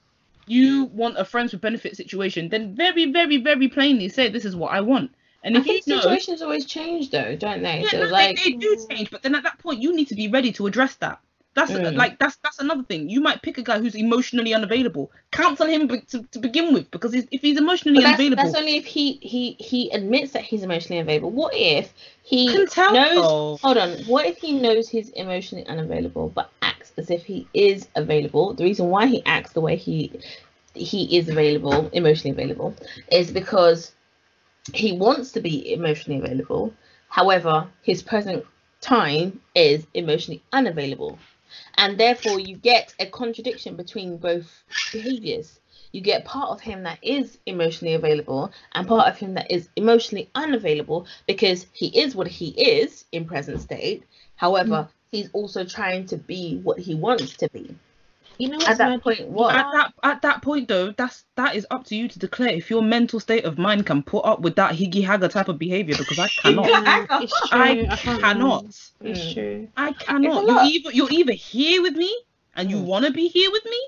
you 0.46 0.84
want 0.86 1.18
a 1.18 1.24
friends 1.24 1.52
with 1.52 1.60
benefit 1.60 1.96
situation, 1.96 2.48
then 2.48 2.74
very, 2.74 3.12
very, 3.12 3.38
very 3.38 3.68
plainly 3.68 4.08
say 4.08 4.28
this 4.28 4.44
is 4.44 4.56
what 4.56 4.72
I 4.72 4.80
want. 4.80 5.12
And 5.44 5.56
I 5.56 5.60
if 5.60 5.66
you 5.66 5.74
think 5.74 5.86
know, 5.86 6.00
situations 6.00 6.42
always 6.42 6.64
change 6.66 7.10
though, 7.10 7.36
don't 7.36 7.62
they? 7.62 7.82
yeah, 7.82 7.90
so 7.90 7.98
no, 8.00 8.06
like, 8.10 8.36
they, 8.36 8.50
they 8.50 8.56
do 8.56 8.76
change, 8.90 9.10
but 9.10 9.22
then 9.22 9.34
at 9.34 9.42
that 9.44 9.58
point 9.58 9.82
you 9.82 9.94
need 9.94 10.08
to 10.08 10.14
be 10.14 10.28
ready 10.28 10.52
to 10.52 10.66
address 10.66 10.96
that. 10.96 11.20
That's 11.54 11.70
Mm. 11.70 11.96
like 11.96 12.18
that's 12.18 12.36
that's 12.36 12.60
another 12.60 12.82
thing. 12.84 13.10
You 13.10 13.20
might 13.20 13.42
pick 13.42 13.58
a 13.58 13.62
guy 13.62 13.78
who's 13.78 13.94
emotionally 13.94 14.54
unavailable. 14.54 15.10
Counsel 15.32 15.66
him 15.66 15.86
be- 15.86 16.00
to, 16.00 16.22
to 16.32 16.38
begin 16.38 16.72
with, 16.72 16.90
because 16.90 17.12
he's, 17.12 17.26
if 17.30 17.42
he's 17.42 17.58
emotionally 17.58 17.98
but 17.98 18.04
that's, 18.04 18.18
unavailable, 18.18 18.42
that's 18.42 18.54
only 18.54 18.76
if 18.76 18.86
he 18.86 19.18
he 19.20 19.52
he 19.58 19.90
admits 19.90 20.32
that 20.32 20.42
he's 20.42 20.62
emotionally 20.62 21.00
unavailable. 21.00 21.30
What 21.30 21.52
if 21.54 21.92
he 22.22 22.48
can 22.52 22.66
tell. 22.66 22.94
knows? 22.94 23.14
though. 23.14 23.58
Hold 23.62 23.76
on. 23.76 23.90
What 24.06 24.26
if 24.26 24.38
he 24.38 24.52
knows 24.54 24.88
he's 24.88 25.10
emotionally 25.10 25.66
unavailable, 25.66 26.30
but 26.30 26.50
acts 26.62 26.92
as 26.96 27.10
if 27.10 27.24
he 27.26 27.46
is 27.52 27.86
available? 27.96 28.54
The 28.54 28.64
reason 28.64 28.88
why 28.88 29.06
he 29.06 29.22
acts 29.26 29.52
the 29.52 29.60
way 29.60 29.76
he 29.76 30.10
he 30.74 31.18
is 31.18 31.28
available, 31.28 31.90
emotionally 31.92 32.30
available, 32.30 32.74
is 33.10 33.30
because 33.30 33.92
he 34.72 34.92
wants 34.92 35.32
to 35.32 35.40
be 35.40 35.72
emotionally 35.72 36.18
available. 36.20 36.72
However, 37.08 37.66
his 37.82 38.02
present 38.02 38.46
time 38.80 39.40
is 39.54 39.86
emotionally 39.94 40.42
unavailable, 40.52 41.18
and 41.76 41.98
therefore 41.98 42.38
you 42.38 42.56
get 42.56 42.94
a 42.98 43.06
contradiction 43.06 43.76
between 43.76 44.16
both 44.16 44.64
behaviors. 44.92 45.58
You 45.92 46.00
get 46.00 46.24
part 46.24 46.50
of 46.50 46.60
him 46.60 46.84
that 46.84 46.98
is 47.02 47.38
emotionally 47.44 47.94
available 47.94 48.50
and 48.72 48.88
part 48.88 49.08
of 49.08 49.18
him 49.18 49.34
that 49.34 49.50
is 49.50 49.68
emotionally 49.76 50.30
unavailable 50.34 51.06
because 51.26 51.66
he 51.72 51.88
is 52.00 52.14
what 52.14 52.28
he 52.28 52.48
is 52.48 53.04
in 53.12 53.26
present 53.26 53.60
state. 53.60 54.04
However, 54.36 54.70
mm. 54.70 54.88
he's 55.10 55.28
also 55.32 55.64
trying 55.64 56.06
to 56.06 56.16
be 56.16 56.58
what 56.62 56.78
he 56.78 56.94
wants 56.94 57.36
to 57.38 57.48
be. 57.50 57.76
You 58.38 58.48
know 58.48 58.58
At 58.66 58.78
that 58.78 58.88
mad? 58.88 59.02
point, 59.02 59.28
what? 59.28 59.54
At 59.54 59.66
that 59.72 59.92
at 60.02 60.22
that 60.22 60.42
point 60.42 60.68
though, 60.68 60.92
that's 60.92 61.24
that 61.36 61.54
is 61.56 61.66
up 61.70 61.84
to 61.86 61.96
you 61.96 62.08
to 62.08 62.18
declare 62.18 62.50
if 62.50 62.70
your 62.70 62.82
mental 62.82 63.20
state 63.20 63.44
of 63.44 63.58
mind 63.58 63.86
can 63.86 64.02
put 64.02 64.24
up 64.24 64.40
with 64.40 64.56
that 64.56 64.74
higgy 64.74 65.04
hagger 65.04 65.28
type 65.28 65.48
of 65.48 65.58
behavior 65.58 65.94
because 65.96 66.18
I 66.18 66.28
cannot. 66.42 66.68
It's 67.20 67.48
true. 67.48 67.58
I 67.60 67.96
can't 67.96 68.20
cannot. 68.20 68.64
It's 69.00 69.30
Mm. 69.30 69.34
true. 69.34 69.68
I 69.76 69.92
cannot. 69.92 70.44
a 70.44 70.46
You're 70.46 70.62
either 70.62 70.90
you're 70.92 71.10
either 71.10 71.32
here 71.32 71.82
with 71.82 71.94
me 71.94 72.14
and 72.54 72.70
you 72.70 72.76
Mm. 72.78 72.86
want 72.86 73.04
to 73.06 73.12
be 73.12 73.28
here 73.28 73.50
with 73.50 73.64
me, 73.64 73.80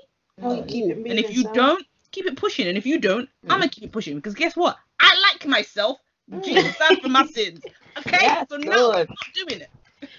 Oh, 0.43 0.51
and 0.51 0.67
if 0.71 0.97
moving, 0.97 1.31
you 1.31 1.43
son. 1.43 1.53
don't, 1.53 1.85
keep 2.11 2.25
it 2.25 2.37
pushing. 2.37 2.67
And 2.67 2.77
if 2.77 2.85
you 2.85 2.99
don't, 2.99 3.29
Mm. 3.45 3.51
I'm 3.51 3.59
gonna 3.59 3.69
keep 3.69 3.83
it 3.85 3.91
pushing 3.91 4.15
because 4.15 4.33
guess 4.35 4.55
what? 4.55 4.77
I 4.99 5.13
like 5.33 5.45
myself. 5.47 5.99
Mm. 6.31 6.43
Jesus 6.43 6.75
died 6.77 6.97
for 7.01 7.09
my 7.09 7.25
sins. 7.25 7.61
Okay, 7.97 8.17
Yes, 8.23 8.47
so 8.49 8.57
no, 8.57 8.65
good. 8.65 9.07
I'm 9.07 9.07
not 9.07 9.47
doing 9.47 9.61
it. 9.61 9.69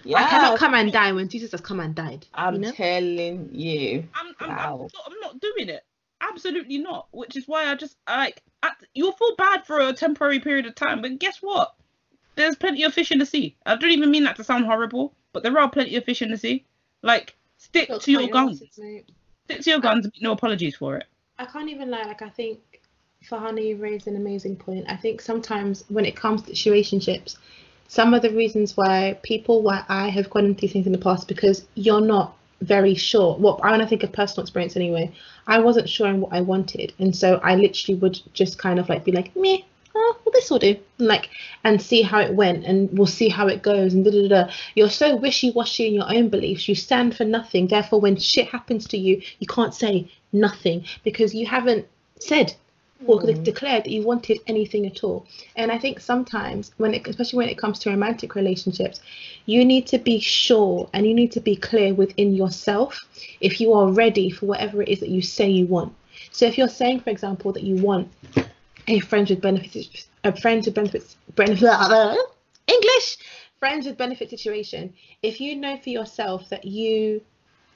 Yeah, 0.04 0.18
I 0.18 0.28
cannot 0.28 0.59
come 0.59 0.75
and 0.75 0.92
die 0.92 1.12
when 1.12 1.28
Jesus 1.28 1.50
has 1.52 1.61
come 1.61 1.80
and 1.80 1.95
died. 1.95 2.26
I'm 2.35 2.54
you 2.54 2.61
know? 2.61 2.73
telling 2.73 3.50
you. 3.52 4.04
I'm 4.14 4.35
I'm, 4.40 4.50
I'm, 4.50 4.56
not, 4.56 4.92
I'm 5.06 5.21
not 5.21 5.40
doing 5.40 5.68
it. 5.68 5.85
Absolutely 6.21 6.78
not. 6.78 7.09
Which 7.11 7.37
is 7.37 7.47
why 7.47 7.71
I 7.71 7.75
just 7.75 7.97
I 8.06 8.18
like 8.18 8.42
I, 8.62 8.71
you'll 8.95 9.12
feel 9.12 9.37
bad 9.37 9.66
for 9.66 9.80
a 9.80 9.92
temporary 9.92 10.40
period 10.40 10.66
of 10.66 10.75
time, 10.75 11.02
but 11.02 11.18
guess 11.18 11.38
what? 11.40 11.75
There's 12.37 12.56
plenty 12.56 12.83
of 12.85 12.95
fish 12.95 13.12
in 13.12 13.18
the 13.18 13.26
sea. 13.26 13.56
I 13.64 13.76
don't 13.76 13.90
even 13.90 14.11
mean 14.11 14.25
that 14.25 14.37
to 14.37 14.45
sound 14.45 14.66
horrible, 14.66 15.14
but 15.33 15.42
there 15.42 15.59
are 15.59 15.71
plenty 15.71 15.97
of 15.97 16.04
fish 16.04 16.23
in 16.23 16.30
the 16.30 16.38
sea. 16.38 16.64
Like 17.02 17.37
stick 17.56 17.90
to 18.00 18.12
your 18.12 18.28
guns. 18.28 18.62
mate. 18.78 19.11
Stick 19.45 19.61
to 19.62 19.71
your 19.71 19.80
guns. 19.80 20.06
and 20.06 20.14
No 20.21 20.33
apologies 20.33 20.76
for 20.76 20.97
it. 20.97 21.04
I 21.38 21.47
can't 21.47 21.68
even 21.68 21.90
lie. 21.90 22.04
Like 22.04 22.23
I 22.23 22.30
think 22.30 22.61
Fahana, 23.25 23.66
you 23.66 23.76
raised 23.76 24.06
an 24.06 24.16
amazing 24.16 24.56
point. 24.56 24.87
I 24.88 24.97
think 24.97 25.21
sometimes 25.21 25.85
when 25.88 26.04
it 26.04 26.16
comes 26.16 26.42
to 26.42 26.52
situationships, 26.52 27.37
some 27.88 28.14
of 28.14 28.23
the 28.23 28.31
reasons 28.31 28.76
why 28.76 29.19
people, 29.23 29.62
why 29.62 29.85
I 29.88 30.09
have 30.09 30.31
gone 30.31 30.46
into 30.46 30.68
things 30.68 30.87
in 30.87 30.92
the 30.92 30.99
past, 30.99 31.29
because 31.29 31.66
you're 31.75 32.01
not 32.01 32.37
very 32.62 32.94
sure. 32.94 33.37
Well, 33.38 33.61
I 33.62 33.70
want 33.70 33.83
to 33.83 33.88
think 33.88 34.03
of 34.03 34.12
personal 34.12 34.42
experience 34.42 34.77
anyway. 34.77 35.12
I 35.46 35.59
wasn't 35.59 35.88
sure 35.88 36.09
on 36.09 36.20
what 36.20 36.33
I 36.33 36.40
wanted, 36.40 36.92
and 36.99 37.14
so 37.14 37.37
I 37.44 37.55
literally 37.55 37.99
would 38.01 38.18
just 38.33 38.59
kind 38.59 38.79
of 38.79 38.88
like 38.88 39.05
be 39.05 39.12
like, 39.12 39.35
meh. 39.37 39.59
Oh, 39.99 40.16
well, 40.25 40.33
this 40.33 40.51
will 40.51 40.59
do. 40.59 40.77
And 40.99 41.09
like, 41.09 41.31
and 41.64 41.81
see 41.81 42.03
how 42.03 42.20
it 42.20 42.35
went, 42.35 42.66
and 42.66 42.90
we'll 42.96 43.07
see 43.07 43.31
how 43.31 43.46
it 43.46 43.62
goes, 43.62 43.94
and 43.94 44.05
da 44.05 44.11
da 44.11 44.29
da. 44.29 44.53
You're 44.75 44.90
so 44.90 45.16
wishy-washy 45.16 45.87
in 45.87 45.94
your 45.94 46.14
own 46.14 46.29
beliefs. 46.29 46.68
You 46.68 46.75
stand 46.75 47.16
for 47.16 47.25
nothing. 47.25 47.66
Therefore, 47.66 48.01
when 48.01 48.16
shit 48.16 48.49
happens 48.49 48.87
to 48.88 48.99
you, 48.99 49.22
you 49.38 49.46
can't 49.46 49.75
say 49.75 50.11
nothing 50.33 50.85
because 51.03 51.35
you 51.35 51.46
haven't 51.46 51.87
said 52.18 52.55
or 53.06 53.20
Mm. 53.20 53.44
declared 53.44 53.85
that 53.85 53.90
you 53.90 54.02
wanted 54.02 54.40
anything 54.46 54.87
at 54.87 55.04
all. 55.04 55.26
And 55.54 55.70
I 55.70 55.78
think 55.78 56.00
sometimes 56.00 56.72
when 56.78 56.94
it, 56.94 57.06
especially 57.06 57.38
when 57.38 57.48
it 57.48 57.59
comes 57.59 57.78
to 57.80 57.90
romantic 57.90 58.35
relationships, 58.35 59.00
you 59.44 59.64
need 59.64 59.87
to 59.88 59.98
be 59.98 60.18
sure 60.18 60.88
and 60.92 61.06
you 61.06 61.14
need 61.14 61.32
to 61.32 61.40
be 61.40 61.56
clear 61.56 61.92
within 61.94 62.35
yourself 62.35 63.06
if 63.40 63.61
you 63.61 63.72
are 63.74 63.90
ready 63.90 64.30
for 64.30 64.46
whatever 64.46 64.82
it 64.82 64.88
is 64.88 65.00
that 65.00 65.11
you 65.11 65.22
say 65.22 65.48
you 65.48 65.66
want. 65.66 65.94
So 66.32 66.46
if 66.46 66.56
you're 66.56 66.68
saying, 66.68 67.00
for 67.00 67.11
example, 67.11 67.52
that 67.52 67.62
you 67.62 67.76
want 67.76 68.09
a 68.88 69.00
friends 69.00 69.30
with 69.30 69.40
benefits, 69.40 70.09
a 70.24 70.35
friends 70.35 70.66
with 70.66 70.74
benefits, 70.74 71.16
benefit, 71.35 71.68
English, 72.66 73.18
friends 73.59 73.87
with 73.87 73.96
benefit 73.96 74.30
situation. 74.30 74.94
If 75.22 75.40
you 75.40 75.56
know 75.56 75.76
for 75.78 75.90
yourself 75.90 76.48
that 76.50 76.64
you 76.64 77.20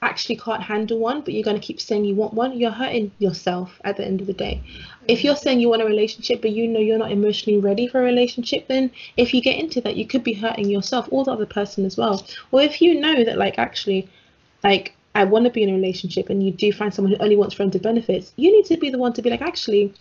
actually 0.01 0.37
can't 0.37 0.63
handle 0.63 0.99
one, 0.99 1.21
but 1.21 1.33
you're 1.33 1.43
going 1.43 1.59
to 1.59 1.65
keep 1.65 1.79
saying 1.79 2.05
you 2.05 2.15
want 2.15 2.33
one, 2.33 2.57
you're 2.57 2.71
hurting 2.71 3.11
yourself 3.19 3.79
at 3.83 3.97
the 3.97 4.05
end 4.05 4.21
of 4.21 4.27
the 4.27 4.33
day. 4.33 4.63
If 5.07 5.23
you're 5.23 5.35
saying 5.35 5.59
you 5.59 5.69
want 5.69 5.81
a 5.81 5.85
relationship, 5.85 6.41
but 6.41 6.51
you 6.51 6.67
know 6.67 6.79
you're 6.79 6.97
not 6.97 7.11
emotionally 7.11 7.59
ready 7.59 7.87
for 7.87 8.01
a 8.01 8.03
relationship, 8.05 8.67
then 8.67 8.91
if 9.17 9.33
you 9.33 9.41
get 9.41 9.59
into 9.59 9.81
that, 9.81 9.95
you 9.97 10.07
could 10.07 10.23
be 10.23 10.33
hurting 10.33 10.69
yourself 10.69 11.07
or 11.11 11.23
the 11.25 11.31
other 11.31 11.45
person 11.45 11.85
as 11.85 11.97
well. 11.97 12.25
Or 12.51 12.61
if 12.61 12.81
you 12.81 12.99
know 12.99 13.23
that, 13.23 13.37
like, 13.37 13.57
actually, 13.59 14.09
like, 14.63 14.95
I 15.15 15.25
want 15.25 15.45
to 15.45 15.51
be 15.51 15.63
in 15.63 15.69
a 15.69 15.73
relationship 15.73 16.29
and 16.29 16.41
you 16.43 16.51
do 16.51 16.71
find 16.71 16.93
someone 16.93 17.13
who 17.13 17.19
only 17.23 17.35
wants 17.35 17.55
friends 17.55 17.73
with 17.73 17.83
benefits, 17.83 18.33
you 18.37 18.51
need 18.51 18.65
to 18.65 18.77
be 18.77 18.89
the 18.89 18.97
one 18.97 19.13
to 19.13 19.21
be 19.21 19.29
like, 19.29 19.41
actually, 19.41 19.93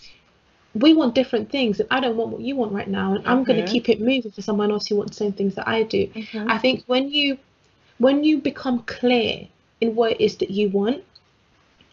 we 0.75 0.95
want 0.95 1.15
different 1.15 1.51
things 1.51 1.81
and 1.81 1.89
I 1.91 2.01
don't 2.01 2.17
want 2.17 2.31
what 2.31 2.43
you 2.43 2.55
want 2.57 2.73
right 2.73 2.89
now 2.89 3.15
and 3.15 3.23
I'm 3.27 3.43
going 3.45 3.57
Mhm. 3.57 3.57
to 3.57 3.63
keep 3.63 3.89
it 3.89 4.01
moving 4.01 4.31
for 4.31 4.43
someone 4.43 4.71
else 4.71 4.87
who 4.87 4.97
wants 4.97 5.17
the 5.19 5.25
same 5.25 5.33
things 5.33 5.55
that 5.57 5.69
I 5.69 5.83
do. 5.83 6.09
Mhm. 6.15 6.47
I 6.49 6.59
think 6.59 6.85
when 6.87 7.11
you 7.11 7.39
when 7.99 8.25
you 8.25 8.39
become 8.41 8.81
clear 8.85 9.49
in 9.81 9.95
what 9.95 10.13
it 10.13 10.21
is 10.21 10.37
that 10.39 10.51
you 10.51 10.69
want, 10.69 11.05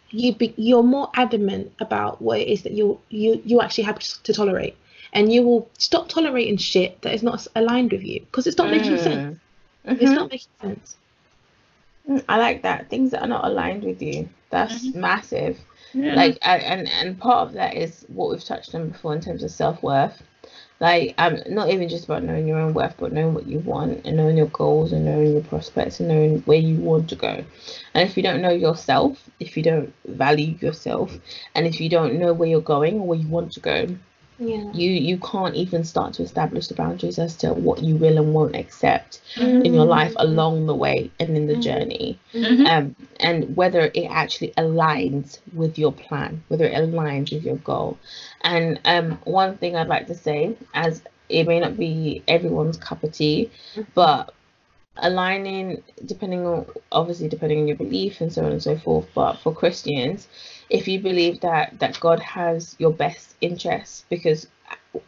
you 0.10 0.34
be, 0.34 0.54
you're 0.58 0.84
more 0.84 1.10
adamant 1.16 1.74
about 1.80 2.22
what 2.22 2.40
it 2.40 2.48
is 2.48 2.64
that 2.64 2.74
you 2.74 3.00
you 3.10 3.42
you 3.46 3.62
actually 3.62 3.84
have 3.86 4.00
to 4.00 4.34
tolerate, 4.34 4.76
and 5.14 5.32
you 5.32 5.44
will 5.44 5.70
stop 5.78 6.10
tolerating 6.10 6.58
shit 6.58 7.02
that 7.02 7.14
is 7.14 7.24
not 7.24 7.46
aligned 7.56 7.92
with 7.92 8.04
you 8.04 8.20
because 8.22 8.48
it's 8.48 8.58
not 8.58 8.72
making 8.72 8.98
sense. 8.98 9.38
Mm. 9.86 10.02
It's 10.02 10.12
not 10.12 10.30
making 10.32 10.52
sense. 10.62 10.98
Mm, 12.10 12.24
I 12.30 12.38
like 12.38 12.62
that. 12.64 12.90
Things 12.90 13.12
that 13.12 13.22
are 13.22 13.28
not 13.28 13.46
aligned 13.46 13.84
with 13.84 14.02
you. 14.02 14.30
That's 14.50 14.88
Mhm. 14.88 14.96
massive. 14.96 15.60
Yeah. 15.94 16.16
Like 16.16 16.38
and, 16.42 16.64
and 16.64 16.90
and 16.90 17.20
part 17.20 17.48
of 17.48 17.54
that 17.54 17.76
is 17.76 18.06
what 18.08 18.30
we've 18.30 18.44
touched 18.44 18.74
on 18.76 18.90
before 18.90 19.14
in 19.14 19.22
terms 19.22 19.44
of 19.44 19.52
self 19.52 19.82
worth. 19.84 20.22
Like 20.80 21.16
um 21.18 21.40
not 21.50 21.70
even 21.70 21.90
just 21.90 22.06
about 22.06 22.24
knowing 22.24 22.48
your 22.48 22.60
own 22.60 22.74
worth, 22.74 22.96
but 22.98 23.12
knowing 23.12 23.34
what 23.34 23.48
you 23.48 23.60
want 23.60 24.06
and 24.06 24.18
knowing 24.18 24.38
your 24.38 24.48
goals 24.48 24.92
and 24.94 25.06
knowing 25.06 25.34
your 25.34 25.44
prospects 25.44 26.00
and 26.00 26.10
knowing 26.10 26.40
where 26.42 26.60
you 26.60 26.78
want 26.78 27.10
to 27.10 27.16
go. 27.16 27.44
And 27.94 28.08
if 28.08 28.16
you 28.16 28.24
don't 28.24 28.42
know 28.42 28.52
yourself, 28.52 29.30
if 29.40 29.58
you 29.58 29.64
don't 29.64 29.94
value 30.06 30.56
yourself, 30.60 31.18
and 31.56 31.66
if 31.66 31.80
you 31.82 31.90
don't 31.90 32.20
know 32.20 32.34
where 32.34 32.48
you're 32.48 32.62
going 32.62 33.00
or 33.00 33.08
where 33.08 33.18
you 33.20 33.28
want 33.28 33.54
to 33.54 33.60
go, 33.60 33.88
Yeah. 34.40 34.64
you 34.72 34.92
you 34.92 35.18
can't 35.18 35.56
even 35.56 35.84
start 35.84 36.14
to 36.16 36.24
establish 36.24 36.68
the 36.68 36.76
boundaries 36.76 37.18
as 37.18 37.36
to 37.38 37.54
what 37.54 37.82
you 37.82 37.96
will 37.96 38.18
and 38.18 38.34
won't 38.34 38.56
accept 38.56 39.22
Mhm. 39.36 39.66
in 39.66 39.74
your 39.74 39.86
life 39.86 40.14
along 40.18 40.68
the 40.68 40.76
way 40.76 41.10
and 41.20 41.36
in 41.36 41.48
the 41.48 41.56
Mhm. 41.56 41.62
journey 41.62 42.20
Mhm. 42.34 42.68
um, 42.68 42.96
and 43.20 43.56
whether 43.56 43.90
it 43.94 44.06
actually 44.10 44.54
aligns 44.58 45.40
with 45.54 45.80
your 45.80 45.92
plan, 45.92 46.44
whether 46.50 46.66
it 46.66 46.74
aligns 46.76 47.32
with 47.34 47.44
your 47.44 47.56
goal. 47.58 47.98
And 48.44 48.80
um, 48.86 49.18
one 49.24 49.58
thing 49.58 49.76
I'd 49.76 49.88
like 49.88 50.08
to 50.08 50.16
say, 50.16 50.56
as 50.74 51.02
it 51.30 51.48
may 51.48 51.60
not 51.60 51.76
be 51.78 52.22
everyone's 52.28 52.78
cup 52.78 53.04
of 53.04 53.12
tea, 53.14 53.50
but 53.96 54.34
aligning, 54.98 55.84
depending 56.06 56.46
on 56.46 56.66
obviously 56.92 57.28
depending 57.28 57.62
on 57.62 57.68
your 57.68 57.78
belief 57.78 58.22
and 58.22 58.32
so 58.32 58.46
on 58.46 58.52
and 58.52 58.62
so 58.64 58.76
forth, 58.78 59.08
but 59.14 59.34
for 59.40 59.54
Christians, 59.54 60.28
if 60.70 60.88
you 60.88 61.00
believe 61.00 61.42
that 61.42 61.80
that 61.80 62.00
God 62.00 62.20
has 62.20 62.76
your 62.80 62.92
best 62.92 63.36
interests, 63.42 64.06
because 64.10 64.48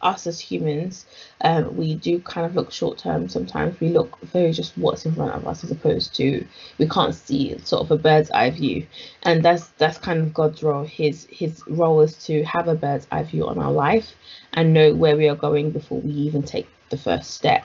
us 0.02 0.26
as 0.26 0.40
humans, 0.40 1.06
um, 1.42 1.76
we 1.76 1.94
do 1.94 2.20
kind 2.20 2.46
of 2.46 2.54
look 2.54 2.70
short 2.70 2.98
term. 2.98 3.28
Sometimes 3.28 3.78
we 3.80 3.88
look 3.88 4.18
very 4.20 4.52
just 4.52 4.76
what's 4.78 5.04
in 5.04 5.14
front 5.14 5.34
of 5.34 5.46
us, 5.46 5.64
as 5.64 5.70
opposed 5.70 6.14
to 6.16 6.46
we 6.78 6.88
can't 6.88 7.14
see 7.14 7.58
sort 7.58 7.82
of 7.82 7.90
a 7.90 7.98
bird's 7.98 8.30
eye 8.30 8.50
view, 8.50 8.86
and 9.22 9.42
that's 9.42 9.68
that's 9.78 9.98
kind 9.98 10.20
of 10.20 10.34
God's 10.34 10.62
role. 10.62 10.84
His 10.84 11.26
his 11.30 11.62
role 11.66 12.00
is 12.00 12.16
to 12.26 12.42
have 12.44 12.68
a 12.68 12.74
bird's 12.74 13.06
eye 13.10 13.24
view 13.24 13.46
on 13.46 13.58
our 13.58 13.72
life 13.72 14.14
and 14.52 14.72
know 14.72 14.94
where 14.94 15.16
we 15.16 15.28
are 15.28 15.36
going 15.36 15.70
before 15.70 16.00
we 16.00 16.12
even 16.12 16.42
take 16.42 16.68
the 16.90 16.96
first 16.96 17.30
step. 17.32 17.64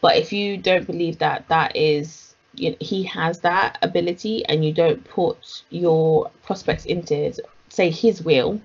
But 0.00 0.16
if 0.16 0.32
you 0.32 0.56
don't 0.56 0.86
believe 0.86 1.18
that 1.18 1.48
that 1.48 1.76
is 1.76 2.25
he 2.56 3.02
has 3.04 3.40
that 3.40 3.78
ability 3.82 4.44
and 4.46 4.64
you 4.64 4.72
don't 4.72 5.04
put 5.04 5.62
your 5.70 6.30
prospects 6.42 6.84
into 6.86 7.32
say 7.68 7.90
his 7.90 8.22
will 8.22 8.60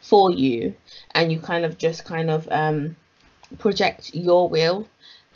for 0.00 0.30
you 0.30 0.74
and 1.12 1.32
you 1.32 1.38
kind 1.38 1.64
of 1.64 1.78
just 1.78 2.04
kind 2.04 2.30
of 2.30 2.48
um 2.50 2.96
project 3.58 4.14
your 4.14 4.48
will. 4.48 4.86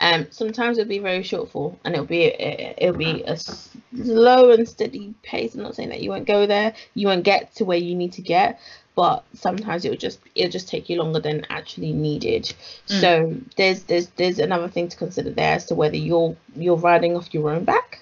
Um 0.01 0.27
sometimes 0.29 0.77
it'll 0.77 0.89
be 0.89 0.99
very 0.99 1.21
shortfall 1.21 1.77
and 1.83 1.95
it'll 1.95 2.05
be 2.05 2.25
it'll 2.25 2.97
be 2.97 3.23
a 3.23 3.37
slow 3.37 4.51
and 4.51 4.67
steady 4.67 5.13
pace. 5.23 5.55
I'm 5.55 5.63
not 5.63 5.75
saying 5.75 5.89
that 5.89 6.01
you 6.01 6.09
won't 6.09 6.27
go 6.27 6.45
there. 6.45 6.73
You 6.93 7.07
won't 7.07 7.23
get 7.23 7.55
to 7.55 7.65
where 7.65 7.77
you 7.77 7.95
need 7.95 8.13
to 8.13 8.21
get 8.21 8.59
but 8.95 9.23
sometimes 9.33 9.83
it'll 9.85 9.97
just 9.97 10.19
it'll 10.35 10.51
just 10.51 10.67
take 10.69 10.89
you 10.89 10.97
longer 10.97 11.19
than 11.19 11.45
actually 11.49 11.91
needed 11.93 12.43
Mm. 12.87 13.01
so 13.01 13.35
there's 13.57 13.83
there's 13.83 14.07
there's 14.15 14.39
another 14.39 14.67
thing 14.69 14.87
to 14.87 14.97
consider 14.97 15.29
there 15.31 15.55
as 15.55 15.65
to 15.65 15.75
whether 15.75 15.97
you're 15.97 16.35
you're 16.55 16.77
riding 16.77 17.15
off 17.15 17.33
your 17.33 17.49
own 17.51 17.63
back 17.65 17.99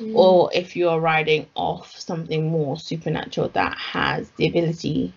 Mm. 0.00 0.14
or 0.16 0.50
if 0.54 0.74
you're 0.74 0.98
riding 1.00 1.46
off 1.54 1.98
something 1.98 2.50
more 2.50 2.78
supernatural 2.78 3.48
that 3.50 3.76
has 3.76 4.30
the 4.36 4.46
ability 4.48 5.12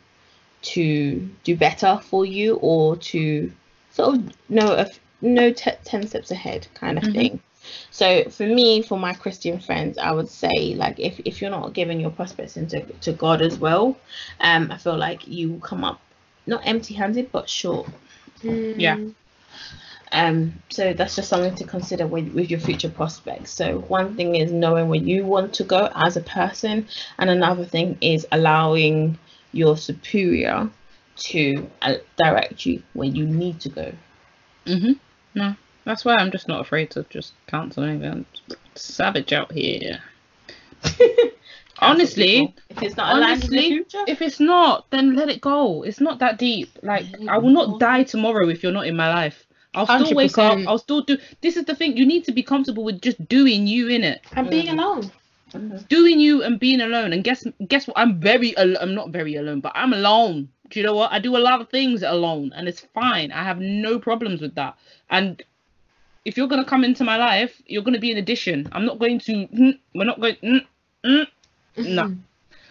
to 0.64 1.30
do 1.44 1.56
better 1.56 2.00
for 2.04 2.26
you 2.26 2.56
or 2.56 2.98
to 2.98 3.52
sort 3.92 4.16
of 4.16 4.34
know 4.50 4.74
a, 4.74 4.90
know 5.22 5.52
t- 5.54 5.72
10 5.86 6.08
steps 6.08 6.32
ahead 6.32 6.68
kind 6.74 6.98
of 6.98 7.04
Mhm. 7.06 7.14
thing 7.14 7.40
so 7.92 8.24
for 8.30 8.46
me 8.46 8.82
for 8.82 8.98
my 8.98 9.14
christian 9.14 9.60
friends 9.60 9.98
i 9.98 10.12
would 10.12 10.30
say 10.30 10.74
like 10.76 11.00
if, 11.00 11.20
if 11.26 11.42
you're 11.42 11.52
not 11.52 11.74
giving 11.74 12.00
your 12.00 12.10
prospects 12.12 12.58
into 12.58 12.82
to 13.02 13.12
god 13.14 13.42
as 13.42 13.58
well 13.60 13.98
um 14.42 14.72
i 14.72 14.78
feel 14.78 14.98
like 14.98 15.28
you 15.28 15.52
will 15.52 15.60
come 15.60 15.84
up 15.84 16.00
not 16.48 16.62
empty 16.66 16.94
handed 16.94 17.32
but 17.32 17.50
short 17.50 17.88
Yeah. 18.44 18.98
Mm. 18.98 19.14
um, 20.12 20.54
so 20.70 20.94
that's 20.94 21.16
just 21.16 21.30
something 21.30 21.56
to 21.56 21.64
consider 21.66 22.08
with, 22.08 22.32
with 22.34 22.50
your 22.50 22.60
future 22.60 22.90
prospects. 22.90 23.52
So 23.52 23.80
one 23.88 24.16
thing 24.16 24.36
is 24.36 24.52
knowing 24.52 24.88
where 24.90 25.00
you 25.00 25.26
want 25.26 25.54
to 25.56 25.64
go 25.64 25.90
as 25.96 26.16
a 26.16 26.22
person, 26.22 26.88
and 27.18 27.30
another 27.30 27.66
thing 27.66 27.98
is 28.02 28.26
allowing 28.32 29.18
your 29.52 29.78
superior 29.78 30.70
to 31.18 31.70
uh, 31.82 31.96
direct 32.18 32.66
you 32.66 32.82
where 32.94 33.08
you 33.08 33.26
need 33.26 33.60
to 33.62 33.70
go. 33.70 33.92
Mm-hmm. 34.66 34.94
No, 35.36 35.56
that's 35.86 36.04
why 36.04 36.16
I'm 36.16 36.32
just 36.32 36.48
not 36.48 36.62
afraid 36.62 36.92
to 36.92 37.06
just 37.10 37.34
cancel 37.48 37.84
anything. 37.84 38.26
Savage 38.76 39.32
out 39.32 39.52
here. 39.52 40.02
Honestly, 41.80 42.54
if 42.70 42.84
it's 42.84 42.96
not 42.96 43.16
aligned 43.16 43.44
with 43.44 43.52
your 43.52 43.60
honestly, 43.60 43.70
future, 43.70 44.04
if 44.08 44.22
it's 44.22 44.40
not, 44.40 44.90
then 44.92 45.16
let 45.16 45.30
it 45.30 45.42
go. 45.42 45.84
It's 45.84 46.00
not 46.00 46.20
that 46.20 46.40
deep. 46.40 46.70
Like 46.82 47.06
I 47.28 47.38
will 47.38 47.50
not 47.50 47.80
die 47.80 48.04
tomorrow 48.04 48.48
if 48.50 48.64
you're 48.64 48.72
not 48.72 48.88
in 48.88 48.96
my 48.96 49.14
life. 49.14 49.46
I'll 49.74 49.86
still 49.86 50.16
wake 50.16 50.38
up. 50.38 50.58
I'll 50.68 50.78
still 50.78 51.02
do. 51.02 51.18
This 51.42 51.58
is 51.58 51.66
the 51.66 51.76
thing. 51.76 51.98
You 51.98 52.06
need 52.06 52.24
to 52.26 52.32
be 52.32 52.44
comfortable 52.44 52.84
with 52.86 53.02
just 53.02 53.28
doing 53.28 53.68
you 53.68 53.90
in 53.90 54.04
it, 54.04 54.22
And 54.34 54.50
being 54.50 54.70
alone. 54.70 55.12
Doing 55.90 56.20
you 56.20 56.44
and 56.44 56.60
being 56.60 56.82
alone. 56.82 57.14
And 57.14 57.24
guess 57.24 57.46
guess 57.68 57.88
what? 57.88 57.98
I'm 57.98 58.20
very. 58.20 58.56
Al- 58.58 58.78
I'm 58.78 58.96
not 58.96 59.10
very 59.10 59.36
alone, 59.36 59.60
but 59.60 59.74
I'm 59.76 59.92
alone. 59.92 60.50
Do 60.70 60.80
you 60.80 60.86
know 60.86 60.96
what? 60.96 61.12
I 61.12 61.20
do 61.20 61.36
a 61.36 61.40
lot 61.40 61.62
of 61.62 61.70
things 61.70 62.04
alone, 62.04 62.52
and 62.56 62.68
it's 62.68 62.88
fine. 62.94 63.32
I 63.32 63.44
have 63.44 63.60
no 63.60 64.00
problems 64.00 64.42
with 64.42 64.56
that. 64.56 64.78
And 65.10 65.44
if 66.26 66.36
you're 66.38 66.48
gonna 66.48 66.66
come 66.66 66.84
into 66.84 67.04
my 67.04 67.18
life, 67.18 67.62
you're 67.68 67.84
gonna 67.84 68.00
be 68.00 68.12
an 68.12 68.18
addition. 68.18 68.68
I'm 68.72 68.86
not 68.86 69.00
going 69.00 69.20
to. 69.20 69.32
mm, 69.48 69.80
We're 69.94 70.06
not 70.06 70.20
going. 70.20 70.36
mm, 70.44 70.66
mm, 71.06 71.28
No. 71.78 72.16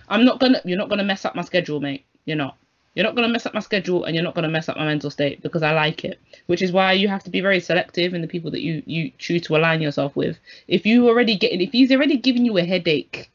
I'm 0.08 0.24
not 0.24 0.40
gonna. 0.40 0.60
You're 0.64 0.78
not 0.78 0.88
gonna 0.90 1.04
mess 1.04 1.24
up 1.24 1.34
my 1.34 1.42
schedule, 1.42 1.80
mate. 1.80 2.04
You're 2.26 2.36
not. 2.36 2.56
You're 2.94 3.04
not 3.04 3.14
gonna 3.16 3.28
mess 3.28 3.46
up 3.46 3.54
my 3.54 3.60
schedule, 3.60 4.04
and 4.04 4.14
you're 4.14 4.22
not 4.24 4.34
gonna 4.34 4.48
mess 4.48 4.68
up 4.68 4.76
my 4.76 4.84
mental 4.84 5.10
state 5.10 5.42
because 5.42 5.62
I 5.62 5.72
like 5.72 6.04
it. 6.04 6.20
Which 6.46 6.62
is 6.62 6.72
why 6.72 6.92
you 6.92 7.08
have 7.08 7.24
to 7.24 7.30
be 7.30 7.40
very 7.40 7.58
selective 7.60 8.12
in 8.14 8.20
the 8.22 8.28
people 8.28 8.50
that 8.52 8.60
you 8.60 8.82
you 8.86 9.10
choose 9.18 9.42
to 9.42 9.56
align 9.56 9.80
yourself 9.80 10.14
with. 10.16 10.38
If 10.68 10.84
you 10.86 11.08
already 11.08 11.36
getting, 11.36 11.60
if 11.60 11.72
he's 11.72 11.90
already 11.90 12.16
giving 12.18 12.44
you 12.44 12.56
a 12.58 12.64
headache, 12.64 13.30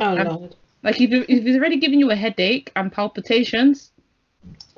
Oh 0.00 0.14
I'm- 0.16 0.26
Lord. 0.28 0.54
like 0.82 1.00
if, 1.00 1.10
if 1.28 1.42
he's 1.44 1.56
already 1.56 1.78
giving 1.78 2.00
you 2.00 2.10
a 2.10 2.16
headache 2.16 2.70
and 2.76 2.92
palpitations, 2.92 3.90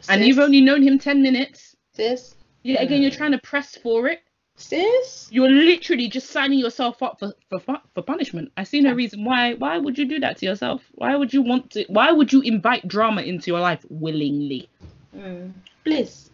and 0.08 0.24
you've 0.24 0.38
only 0.38 0.60
known 0.60 0.82
him 0.82 0.98
ten 0.98 1.22
minutes, 1.22 1.76
sis, 1.92 2.34
yeah, 2.62 2.80
again 2.80 3.02
you're 3.02 3.10
trying 3.10 3.32
to 3.32 3.38
press 3.38 3.76
for 3.76 4.08
it. 4.08 4.22
Sis. 4.58 5.28
You're 5.30 5.48
literally 5.48 6.08
just 6.08 6.30
signing 6.30 6.58
yourself 6.58 7.02
up 7.02 7.18
for 7.18 7.32
for 7.48 7.60
for 7.94 8.02
punishment. 8.02 8.52
I 8.56 8.64
see 8.64 8.80
no 8.80 8.92
reason 8.92 9.24
why. 9.24 9.54
Why 9.54 9.78
would 9.78 9.96
you 9.98 10.04
do 10.04 10.20
that 10.20 10.38
to 10.38 10.46
yourself? 10.46 10.82
Why 10.94 11.16
would 11.16 11.32
you 11.32 11.42
want 11.42 11.70
to? 11.70 11.84
Why 11.88 12.12
would 12.12 12.32
you 12.32 12.40
invite 12.42 12.86
drama 12.86 13.22
into 13.22 13.50
your 13.50 13.60
life 13.60 13.84
willingly? 13.88 14.68
Mm. 15.16 15.52
Bliss. 15.84 16.30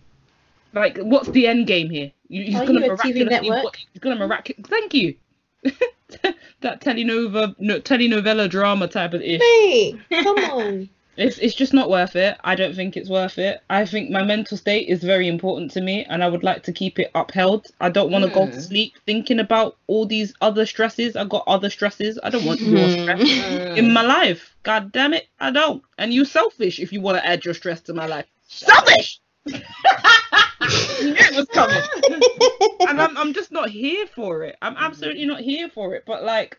Like, 0.72 0.98
what's 0.98 1.28
the 1.28 1.46
end 1.46 1.68
game 1.68 1.88
here? 1.88 2.10
You, 2.28 2.58
Are 2.58 2.66
gonna 2.66 2.84
you 2.84 2.92
a 2.92 2.96
TV 2.96 3.28
network? 3.28 3.76
He's 3.92 4.00
gonna 4.00 4.16
miraculous. 4.16 4.68
Thank 4.68 4.92
you. 4.92 5.14
that 5.62 6.80
telenova, 6.80 7.54
no, 7.58 7.80
telenovela 7.80 8.50
drama 8.50 8.88
type 8.88 9.14
of 9.14 9.22
ish. 9.22 9.40
Hey, 9.40 9.94
come 10.10 10.37
on. 10.38 10.88
It's 11.16 11.38
it's 11.38 11.55
just 11.55 11.72
not 11.72 11.90
worth 11.90 12.16
it. 12.16 12.37
I 12.42 12.55
don't 12.55 12.74
think 12.74 12.96
it's 12.96 13.09
worth 13.09 13.38
it. 13.38 13.61
I 13.70 13.85
think 13.87 14.11
my 14.11 14.22
mental 14.24 14.57
state 14.57 14.88
is 14.88 15.03
very 15.03 15.29
important 15.29 15.70
to 15.72 15.81
me, 15.81 16.05
and 16.09 16.24
I 16.24 16.29
would 16.29 16.42
like 16.42 16.62
to 16.64 16.72
keep 16.72 16.98
it 16.98 17.11
upheld. 17.14 17.68
I 17.81 17.88
don't 17.88 18.11
want 18.11 18.24
to 18.24 18.31
go 18.31 18.46
to 18.46 18.61
sleep 18.61 18.94
thinking 19.07 19.38
about 19.38 19.77
all 19.87 20.07
these 20.07 20.35
other 20.40 20.66
stresses. 20.66 21.14
I 21.16 21.24
got 21.24 21.44
other 21.46 21.70
stresses. 21.70 22.18
I 22.22 22.31
don't 22.31 22.44
want 22.44 22.61
your 22.61 22.88
Hmm. 22.88 23.03
stress 23.03 23.20
Mm. 23.20 23.77
in 23.77 23.92
my 23.92 24.03
life. 24.03 24.57
God 24.64 24.90
damn 24.92 25.14
it, 25.14 25.29
I 25.40 25.50
don't. 25.50 25.83
And 25.98 26.12
you 26.12 26.24
selfish 26.24 26.81
if 26.81 26.92
you 26.92 27.00
want 27.00 27.18
to 27.18 27.27
add 27.27 27.44
your 27.44 27.55
stress 27.55 27.81
to 27.83 27.94
my 27.94 28.07
life. 28.07 28.27
Selfish. 28.48 29.20
it 29.46 31.37
was 31.37 31.46
coming. 31.53 31.83
and 32.88 33.00
I'm, 33.00 33.16
I'm 33.16 33.33
just 33.33 33.53
not 33.53 33.68
here 33.70 34.07
for 34.07 34.42
it. 34.42 34.57
I'm 34.62 34.77
absolutely 34.77 35.27
not 35.27 35.40
here 35.40 35.68
for 35.68 35.94
it. 35.94 36.05
But 36.07 36.24
like, 36.24 36.59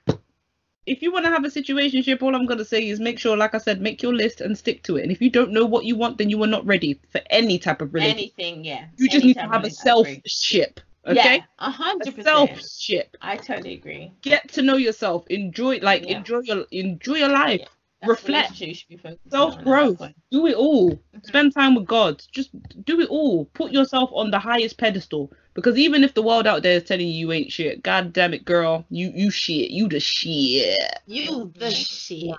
if 0.86 1.02
you 1.02 1.12
want 1.12 1.26
to 1.26 1.32
have 1.32 1.43
a 1.45 1.50
situationship, 1.50 2.21
all 2.21 2.36
I'm 2.36 2.45
gonna 2.45 2.65
say 2.65 2.88
is 2.88 3.00
make 3.00 3.19
sure, 3.19 3.36
like 3.36 3.56
I 3.56 3.58
said, 3.60 3.82
make 3.82 4.02
your 4.04 4.13
list 4.13 4.41
and 4.41 4.58
stick 4.58 4.84
to 4.84 4.98
it. 4.98 5.04
And 5.04 5.12
if 5.12 5.21
you 5.21 5.30
don't 5.30 5.52
know 5.52 5.65
what 5.65 5.86
you 5.86 5.95
want, 5.95 6.17
then 6.17 6.30
you 6.30 6.41
are 6.43 6.48
not 6.48 6.65
ready 6.65 7.00
for 7.10 7.21
any 7.30 7.58
type 7.60 7.82
of 7.82 7.93
relationship. 7.93 8.34
Anything, 8.38 8.65
yeah. 8.65 8.86
you 8.98 9.10
just 9.10 9.26
need 9.26 9.36
to 9.36 9.48
have 9.48 9.63
a 9.63 9.69
self 9.69 10.08
ship. 10.26 10.80
Okay. 11.08 11.36
Yeah, 11.36 11.43
a 11.60 11.69
hundred 11.69 12.08
A 12.08 12.12
percent. 12.12 12.26
self 12.26 12.62
ship. 12.80 13.15
I 13.21 13.38
totally 13.38 13.74
agree. 13.74 14.12
Get 14.21 14.52
to 14.54 14.62
know 14.63 14.76
yourself. 14.78 15.26
Enjoy 15.28 15.78
like 15.80 16.04
Yeah. 16.08 16.17
enjoy 16.17 16.39
your 16.39 16.65
enjoy 16.71 17.15
your 17.15 17.30
life. 17.30 17.62
Yeah. 17.62 17.67
Reflect. 18.10 18.50
relationship 18.52 18.67
you 18.67 18.74
should 18.76 18.89
be 18.89 18.98
focusing 18.98 19.19
on 19.34 19.48
at 19.48 19.54
Self 19.54 19.63
growth. 19.63 20.02
Do 20.32 20.45
it 20.48 20.56
all. 20.56 20.91
Mhm. 20.91 21.26
Spend 21.26 21.54
time 21.54 21.76
with 21.76 21.86
God. 21.86 22.24
Just 22.32 22.50
do 22.84 23.02
it 23.02 23.10
all. 23.10 23.45
Put 23.54 23.71
yourself 23.71 24.10
on 24.13 24.32
the 24.32 24.39
highest 24.39 24.78
pedestal. 24.78 25.32
Because 25.56 25.78
even 25.78 26.04
if 26.04 26.13
the 26.13 26.22
world 26.22 26.46
out 26.48 26.62
there 26.63 26.74
is 26.78 26.84
telling 26.84 27.08
you 27.08 27.13
you 27.13 27.32
ain't 27.32 27.52
shit, 27.52 27.82
god 27.82 28.12
damn 28.13 28.34
it, 28.34 28.44
girl, 28.46 28.86
you 28.89 29.12
you 29.15 29.32
shit. 29.32 29.72
You 29.72 29.88
the 29.88 30.00
shit. 30.02 30.78
You 31.08 31.52
the 31.56 31.72
shit. 31.72 32.36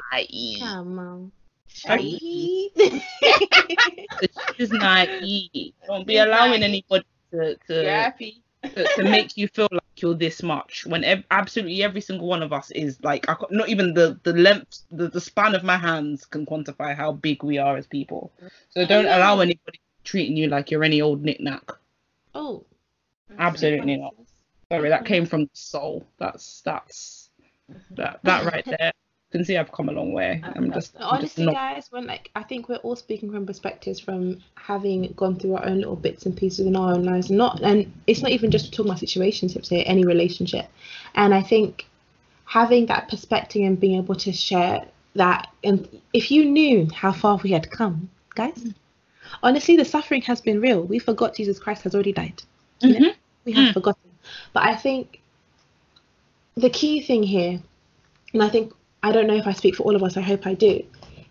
Come 0.61 0.99
on. 0.99 1.33
Like- 1.89 2.01
Shit. 2.01 2.73
The 4.21 4.29
shit 4.33 4.61
is 4.61 4.71
naive. 4.73 5.73
Don't 5.87 6.07
be 6.07 6.17
allowing 6.19 6.63
anybody 6.63 7.05
to 7.33 7.57
to, 7.67 7.83
to 8.65 8.85
to 8.97 9.03
make 9.05 9.37
you 9.37 9.49
feel 9.49 9.69
like 9.71 9.83
you're 10.03 10.15
this 10.15 10.43
much 10.43 10.85
when 10.87 11.05
ev- 11.05 11.25
absolutely 11.31 11.83
every 11.83 12.01
single 12.01 12.27
one 12.27 12.43
of 12.43 12.53
us 12.53 12.71
is 12.73 12.99
like 13.03 13.27
not 13.51 13.69
even 13.69 13.93
the 13.95 14.19
the 14.23 14.33
length 14.33 14.81
the, 14.91 15.09
the 15.09 15.21
span 15.21 15.55
of 15.55 15.65
my 15.65 15.77
hands 15.77 16.25
can 16.25 16.47
quantify 16.47 16.95
how 16.97 17.13
big 17.13 17.43
we 17.43 17.59
are 17.59 17.77
as 17.77 17.87
people. 17.87 18.33
So 18.71 18.87
don't 18.87 19.07
allow 19.07 19.41
anybody 19.41 19.81
treating 20.05 20.37
you 20.37 20.49
like 20.49 20.71
you're 20.71 20.85
any 20.85 21.01
old 21.03 21.23
knickknack. 21.23 21.71
Oh, 22.35 22.65
Absolutely 23.39 23.97
not. 23.97 24.15
Sorry, 24.71 24.89
that 24.89 25.05
came 25.05 25.27
from 25.27 25.43
the 25.45 25.51
soul. 25.53 26.07
That's 26.19 26.61
that's 26.63 27.31
that 27.93 28.21
that 28.25 28.45
right 28.45 28.65
there. 28.79 28.93
You 29.33 29.39
can 29.41 29.45
see 29.45 29.57
I've 29.57 29.73
come 29.73 29.89
a 29.89 29.93
long 29.93 30.13
way. 30.13 30.41
Uh, 30.45 30.53
I'm 30.55 30.73
just, 30.73 30.95
I'm 30.97 31.01
just 31.01 31.13
honestly, 31.13 31.47
not. 31.47 31.55
guys, 31.55 31.87
when 31.91 32.07
like 32.07 32.31
I 32.35 32.43
think 32.43 32.69
we're 32.69 32.77
all 32.77 32.97
speaking 32.97 33.31
from 33.31 33.47
perspectives 33.47 33.99
from 34.01 34.39
having 34.55 35.13
gone 35.17 35.37
through 35.37 35.57
our 35.57 35.67
own 35.67 35.79
little 35.79 35.97
bits 35.97 36.27
and 36.27 36.37
pieces 36.37 36.67
in 36.67 36.77
our 36.77 36.93
own 36.95 37.05
lives. 37.05 37.31
Not, 37.31 37.61
and 37.63 37.93
it's 38.07 38.23
not 38.23 38.31
even 38.31 38.51
just 38.51 38.73
talking 38.73 38.91
about 38.91 39.01
situationships 39.01 39.69
here, 39.69 39.83
any 39.87 40.05
relationship. 40.05 40.67
And 41.15 41.35
I 41.35 41.43
think 41.43 41.87
having 42.45 42.87
that 42.87 43.09
perspective 43.09 43.63
and 43.63 43.79
being 43.79 43.99
able 43.99 44.15
to 44.15 44.33
share 44.33 44.87
that, 45.15 45.49
and 45.65 45.89
if 46.13 46.31
you 46.31 46.45
knew 46.45 46.89
how 46.95 47.13
far 47.13 47.37
we 47.43 47.51
had 47.51 47.71
come, 47.71 48.09
guys, 48.35 48.65
honestly, 49.43 49.77
the 49.77 49.85
suffering 49.85 50.23
has 50.23 50.41
been 50.41 50.61
real. 50.61 50.83
We 50.83 51.01
forgot 51.01 51.35
Jesus 51.35 51.59
Christ 51.59 51.83
has 51.83 51.95
already 51.95 52.13
died. 52.13 52.43
Mhm. 52.83 53.15
We 53.45 53.53
have 53.53 53.67
Mm. 53.67 53.73
forgotten. 53.73 54.11
But 54.53 54.65
I 54.65 54.75
think 54.75 55.21
the 56.57 56.71
key 56.71 57.01
thing 57.01 57.23
here, 57.23 57.61
and 58.33 58.43
I 58.43 58.49
think 58.49 58.73
I 59.03 59.13
don't 59.13 59.27
know 59.27 59.37
if 59.37 59.47
I 59.47 59.53
speak 59.53 59.77
for 59.77 59.85
all 59.85 59.95
of 59.95 60.03
us, 60.03 60.17
I 60.17 60.21
hope 60.21 60.47
I 60.47 60.55
do, 60.55 60.83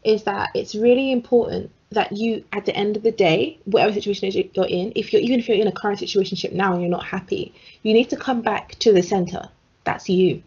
is 0.03 0.23
that 0.23 0.49
it's 0.53 0.75
really 0.75 1.11
important 1.11 1.71
that 1.91 2.11
you, 2.11 2.43
at 2.51 2.65
the 2.65 2.75
end 2.75 2.95
of 2.97 3.03
the 3.03 3.11
day, 3.11 3.57
whatever 3.65 3.93
situation 3.93 4.49
you're 4.53 4.65
in, 4.65 4.91
if 4.95 5.11
you're 5.11 5.21
even 5.21 5.39
if 5.39 5.47
you're 5.47 5.57
in 5.57 5.67
a 5.67 5.71
current 5.71 5.99
situation 5.99 6.37
now 6.55 6.73
and 6.73 6.81
you're 6.81 6.89
not 6.89 7.05
happy, 7.05 7.53
you 7.83 7.93
need 7.93 8.09
to 8.09 8.15
come 8.17 8.41
back 8.41 8.75
to 8.79 8.93
the 8.93 9.03
center. 9.03 9.49
That's 9.83 10.09
you. 10.09 10.41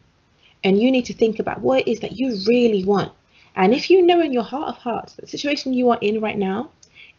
And 0.64 0.80
you 0.80 0.90
need 0.90 1.04
to 1.06 1.14
think 1.14 1.38
about 1.38 1.61
what 1.61 1.80
it 1.80 1.88
is 1.90 2.00
that 2.00 2.12
you 2.18 2.37
really 2.46 2.84
want. 2.84 3.12
And 3.56 3.74
if 3.74 3.90
you 3.90 4.02
know 4.02 4.20
in 4.20 4.32
your 4.32 4.42
heart 4.42 4.68
of 4.68 4.76
hearts 4.76 5.14
that 5.14 5.22
the 5.22 5.28
situation 5.28 5.72
you 5.72 5.90
are 5.90 5.98
in 6.00 6.20
right 6.20 6.38
now 6.38 6.70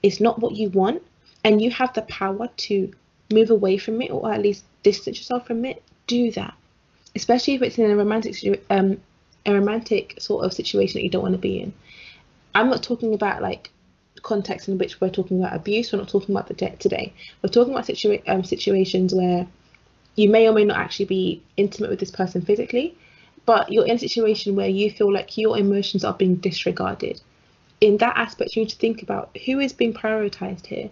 is 0.04 0.20
not 0.20 0.40
what 0.40 0.56
you 0.56 0.70
want, 0.70 1.02
and 1.44 1.62
you 1.62 1.72
have 1.72 1.94
the 1.94 2.02
power 2.04 2.48
to 2.48 2.94
move 3.32 3.50
away 3.50 3.78
from 3.78 4.02
it 4.02 4.12
or 4.12 4.32
at 4.32 4.42
least 4.42 4.64
distance 4.84 5.18
yourself 5.18 5.46
from 5.48 5.66
it, 5.66 5.84
do 6.08 6.32
that. 6.32 6.54
Especially 7.16 7.56
if 7.56 7.62
it's 7.62 7.78
in 7.78 7.90
a 7.90 7.96
romantic 7.96 8.36
um 8.70 8.98
a 9.46 9.54
romantic 9.54 10.16
sort 10.20 10.46
of 10.46 10.54
situation 10.54 11.00
that 11.00 11.04
you 11.04 11.10
don't 11.10 11.24
want 11.24 11.34
to 11.34 11.40
be 11.40 11.60
in. 11.62 11.74
I'm 12.54 12.70
not 12.70 12.84
talking 12.84 13.14
about 13.14 13.42
like 13.42 13.70
context 14.22 14.68
in 14.68 14.78
which 14.78 15.00
we're 15.00 15.10
talking 15.10 15.40
about 15.40 15.56
abuse. 15.56 15.92
We're 15.92 16.00
not 16.00 16.10
talking 16.10 16.36
about 16.36 16.48
the 16.48 16.54
debt 16.54 16.80
today. 16.80 17.14
We're 17.42 17.50
talking 17.50 17.74
about 17.74 17.86
situa- 17.86 18.28
um, 18.28 18.44
situations 18.44 19.14
where 19.14 19.48
you 20.16 20.30
may 20.30 20.48
or 20.48 20.54
may 20.54 20.66
not 20.66 20.78
actually 20.78 21.06
be 21.06 21.42
intimate 21.56 21.90
with 21.90 22.00
this 22.00 22.12
person 22.12 22.42
physically, 22.42 22.98
but 23.46 23.72
you're 23.72 23.86
in 23.86 23.96
a 23.96 24.00
situation 24.00 24.56
where 24.56 24.68
you 24.68 24.92
feel 24.92 25.12
like 25.12 25.38
your 25.38 25.58
emotions 25.58 26.04
are 26.04 26.14
being 26.14 26.36
disregarded. 26.36 27.22
In 27.80 27.98
that 27.98 28.18
aspect, 28.18 28.56
you 28.56 28.64
need 28.64 28.70
to 28.70 28.76
think 28.76 29.02
about 29.02 29.36
who 29.46 29.60
is 29.60 29.72
being 29.72 29.94
prioritized 29.94 30.66
here. 30.66 30.90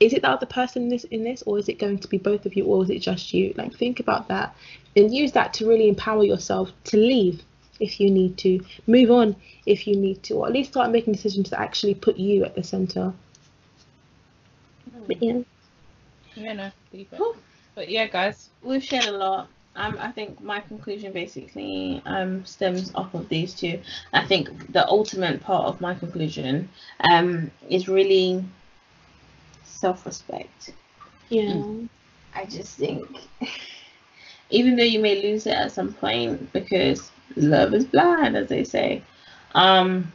Is 0.00 0.12
it 0.12 0.22
the 0.22 0.30
other 0.30 0.46
person 0.46 0.84
in 0.84 0.88
this 0.88 1.04
in 1.04 1.24
this, 1.24 1.42
or 1.42 1.58
is 1.58 1.68
it 1.68 1.78
going 1.78 1.98
to 1.98 2.08
be 2.08 2.18
both 2.18 2.46
of 2.46 2.54
you, 2.54 2.64
or 2.64 2.82
is 2.84 2.90
it 2.90 3.00
just 3.00 3.34
you? 3.34 3.52
Like 3.56 3.74
think 3.74 4.00
about 4.00 4.28
that 4.28 4.54
and 4.96 5.14
use 5.14 5.32
that 5.32 5.54
to 5.54 5.68
really 5.68 5.88
empower 5.88 6.24
yourself 6.24 6.70
to 6.84 6.96
leave 6.96 7.42
if 7.80 8.00
you 8.00 8.10
need 8.10 8.36
to, 8.38 8.60
move 8.86 9.10
on 9.10 9.36
if 9.66 9.86
you 9.86 9.96
need 9.96 10.22
to, 10.24 10.34
or 10.34 10.46
at 10.46 10.52
least 10.52 10.72
start 10.72 10.90
making 10.90 11.12
decisions 11.12 11.50
that 11.50 11.60
actually 11.60 11.94
put 11.94 12.16
you 12.16 12.44
at 12.44 12.54
the 12.54 12.62
center. 12.62 13.12
But 15.06 15.22
yeah. 15.22 15.40
Yeah, 16.34 16.52
no. 16.52 16.70
Cool. 17.16 17.36
But 17.74 17.88
yeah, 17.88 18.06
guys. 18.06 18.50
We've 18.62 18.82
shared 18.82 19.06
a 19.06 19.12
lot. 19.12 19.48
Um, 19.76 19.96
I 20.00 20.10
think 20.10 20.40
my 20.40 20.58
conclusion 20.60 21.12
basically 21.12 22.02
um, 22.04 22.44
stems 22.44 22.90
off 22.96 23.14
of 23.14 23.28
these 23.28 23.54
two. 23.54 23.80
I 24.12 24.26
think 24.26 24.72
the 24.72 24.86
ultimate 24.88 25.40
part 25.40 25.66
of 25.66 25.80
my 25.80 25.94
conclusion 25.94 26.68
um, 27.12 27.52
is 27.68 27.88
really 27.88 28.44
self-respect. 29.78 30.72
Yeah. 31.28 31.62
I 32.34 32.44
just 32.46 32.76
think, 32.76 33.08
even 34.50 34.76
though 34.76 34.82
you 34.82 34.98
may 34.98 35.22
lose 35.22 35.46
it 35.46 35.54
at 35.54 35.72
some 35.72 35.92
point 35.92 36.52
because 36.52 37.10
love 37.36 37.72
is 37.74 37.84
blind, 37.84 38.36
as 38.36 38.48
they 38.48 38.64
say, 38.64 39.02
um, 39.54 40.12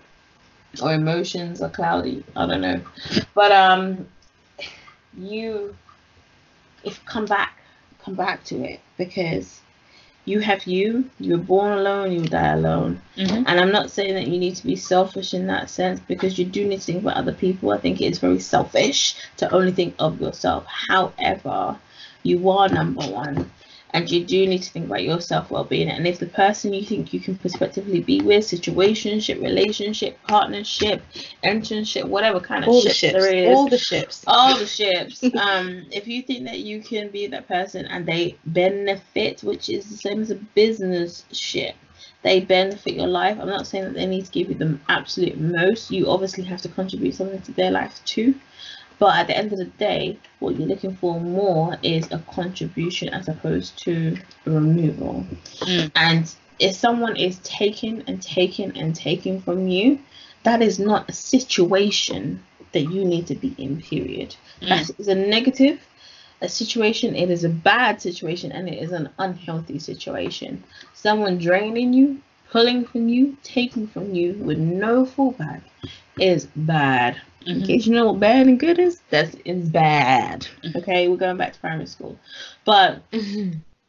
or 0.81 0.93
emotions 0.93 1.61
are 1.61 1.69
cloudy. 1.69 2.23
I 2.35 2.45
don't 2.45 2.61
know, 2.61 2.81
but 3.33 3.51
um, 3.51 4.05
you, 5.17 5.75
if 6.83 7.03
come 7.05 7.25
back, 7.25 7.57
come 8.03 8.15
back 8.15 8.43
to 8.45 8.63
it 8.63 8.81
because 8.97 9.61
you 10.25 10.39
have 10.39 10.65
you. 10.65 11.09
You 11.19 11.37
were 11.37 11.43
born 11.43 11.77
alone. 11.77 12.11
You 12.11 12.21
will 12.21 12.27
die 12.27 12.53
alone. 12.53 13.01
Mm-hmm. 13.17 13.43
And 13.45 13.59
I'm 13.59 13.71
not 13.71 13.91
saying 13.91 14.13
that 14.13 14.27
you 14.27 14.39
need 14.39 14.55
to 14.55 14.65
be 14.65 14.75
selfish 14.75 15.33
in 15.33 15.47
that 15.47 15.69
sense 15.69 15.99
because 15.99 16.39
you 16.39 16.45
do 16.45 16.65
need 16.65 16.79
to 16.79 16.85
think 16.85 17.01
about 17.01 17.17
other 17.17 17.33
people. 17.33 17.71
I 17.71 17.77
think 17.77 17.99
it 17.99 18.05
is 18.05 18.19
very 18.19 18.39
selfish 18.39 19.15
to 19.37 19.53
only 19.53 19.71
think 19.71 19.95
of 19.99 20.21
yourself. 20.21 20.65
However, 20.67 21.77
you 22.23 22.49
are 22.49 22.69
number 22.69 23.05
one 23.05 23.51
and 23.93 24.09
you 24.09 24.23
do 24.25 24.47
need 24.47 24.61
to 24.63 24.71
think 24.71 24.87
about 24.87 25.03
your 25.03 25.21
self 25.21 25.51
well-being 25.51 25.89
and 25.89 26.07
if 26.07 26.19
the 26.19 26.25
person 26.25 26.73
you 26.73 26.83
think 26.83 27.13
you 27.13 27.19
can 27.19 27.35
prospectively 27.37 27.99
be 28.01 28.21
with 28.21 28.43
situationship 28.43 29.41
relationship 29.41 30.17
partnership 30.27 31.01
internship 31.43 32.05
whatever 32.05 32.39
kind 32.39 32.63
of 32.63 32.69
All 32.69 32.81
the 32.81 32.89
ships. 32.89 33.13
there 33.13 33.33
is 33.33 33.55
All 33.55 33.67
the 33.69 33.77
ships. 33.77 34.23
all 34.27 34.57
the 34.57 34.65
ships. 34.65 35.23
Um, 35.35 35.85
if 35.91 36.07
you 36.07 36.21
think 36.21 36.45
that 36.45 36.59
you 36.59 36.81
can 36.81 37.09
be 37.09 37.27
that 37.27 37.47
person 37.47 37.85
and 37.85 38.05
they 38.05 38.35
benefit, 38.45 39.41
which 39.43 39.69
is 39.69 39.89
the 39.89 39.97
same 39.97 40.21
as 40.21 40.31
a 40.31 40.35
business 40.35 41.25
ship, 41.31 41.75
they 42.21 42.39
benefit 42.39 42.93
your 42.93 43.07
life. 43.07 43.37
I'm 43.39 43.47
not 43.47 43.67
saying 43.67 43.83
that 43.85 43.93
they 43.95 44.05
need 44.05 44.25
to 44.25 44.31
give 44.31 44.49
you 44.49 44.55
the 44.55 44.79
absolute 44.89 45.39
most. 45.39 45.91
You 45.91 46.09
obviously 46.09 46.43
have 46.45 46.61
to 46.61 46.69
contribute 46.69 47.15
something 47.15 47.41
to 47.41 47.51
their 47.51 47.71
life 47.71 47.99
too. 48.05 48.35
But 48.99 49.17
at 49.17 49.27
the 49.27 49.37
end 49.37 49.51
of 49.51 49.59
the 49.59 49.65
day, 49.65 50.17
what 50.39 50.55
you're 50.55 50.67
looking 50.67 50.95
for 50.95 51.19
more 51.19 51.77
is 51.83 52.11
a 52.11 52.19
contribution 52.31 53.09
as 53.09 53.27
opposed 53.27 53.77
to 53.83 54.17
removal. 54.45 55.25
Mm. 55.59 55.91
And 55.95 56.35
if 56.59 56.75
someone 56.75 57.15
is 57.17 57.39
taking 57.39 58.03
and 58.07 58.21
taking 58.21 58.77
and 58.77 58.95
taking 58.95 59.41
from 59.41 59.67
you, 59.67 59.99
that 60.43 60.61
is 60.61 60.79
not 60.79 61.09
a 61.09 61.13
situation 61.13 62.43
that 62.71 62.81
you 62.81 63.05
need 63.05 63.27
to 63.27 63.35
be 63.35 63.55
in, 63.57 63.81
period. 63.81 64.35
Mm. 64.61 64.69
That 64.69 64.99
is 64.99 65.07
a 65.07 65.15
negative 65.15 65.79
a 66.43 66.49
situation, 66.49 67.15
it 67.15 67.31
is 67.31 67.45
a 67.45 67.49
bad 67.49 68.01
situation, 68.01 68.51
and 68.51 68.67
it 68.67 68.77
is 68.83 68.91
an 68.91 69.09
unhealthy 69.17 69.79
situation. 69.79 70.61
Someone 70.93 71.37
draining 71.37 71.93
you, 71.93 72.21
pulling 72.53 72.85
from 72.85 73.09
you, 73.09 73.37
taking 73.43 73.87
from 73.87 74.15
you 74.15 74.35
with 74.45 74.59
no 74.59 75.05
fallback 75.05 75.63
is 76.19 76.47
bad. 76.55 77.17
In 77.53 77.61
Mhm. 77.61 77.63
case 77.63 77.87
you 77.87 77.93
know 77.93 78.07
what 78.11 78.21
bad 78.21 78.47
and 78.47 78.59
good 78.59 78.79
is, 78.79 79.01
that 79.11 79.35
is 79.45 79.69
bad. 79.69 80.47
Mhm. 80.63 80.75
Okay, 80.75 81.09
we're 81.09 81.17
going 81.17 81.37
back 81.37 81.53
to 81.53 81.59
primary 81.59 81.87
school. 81.87 82.19
But 82.65 83.03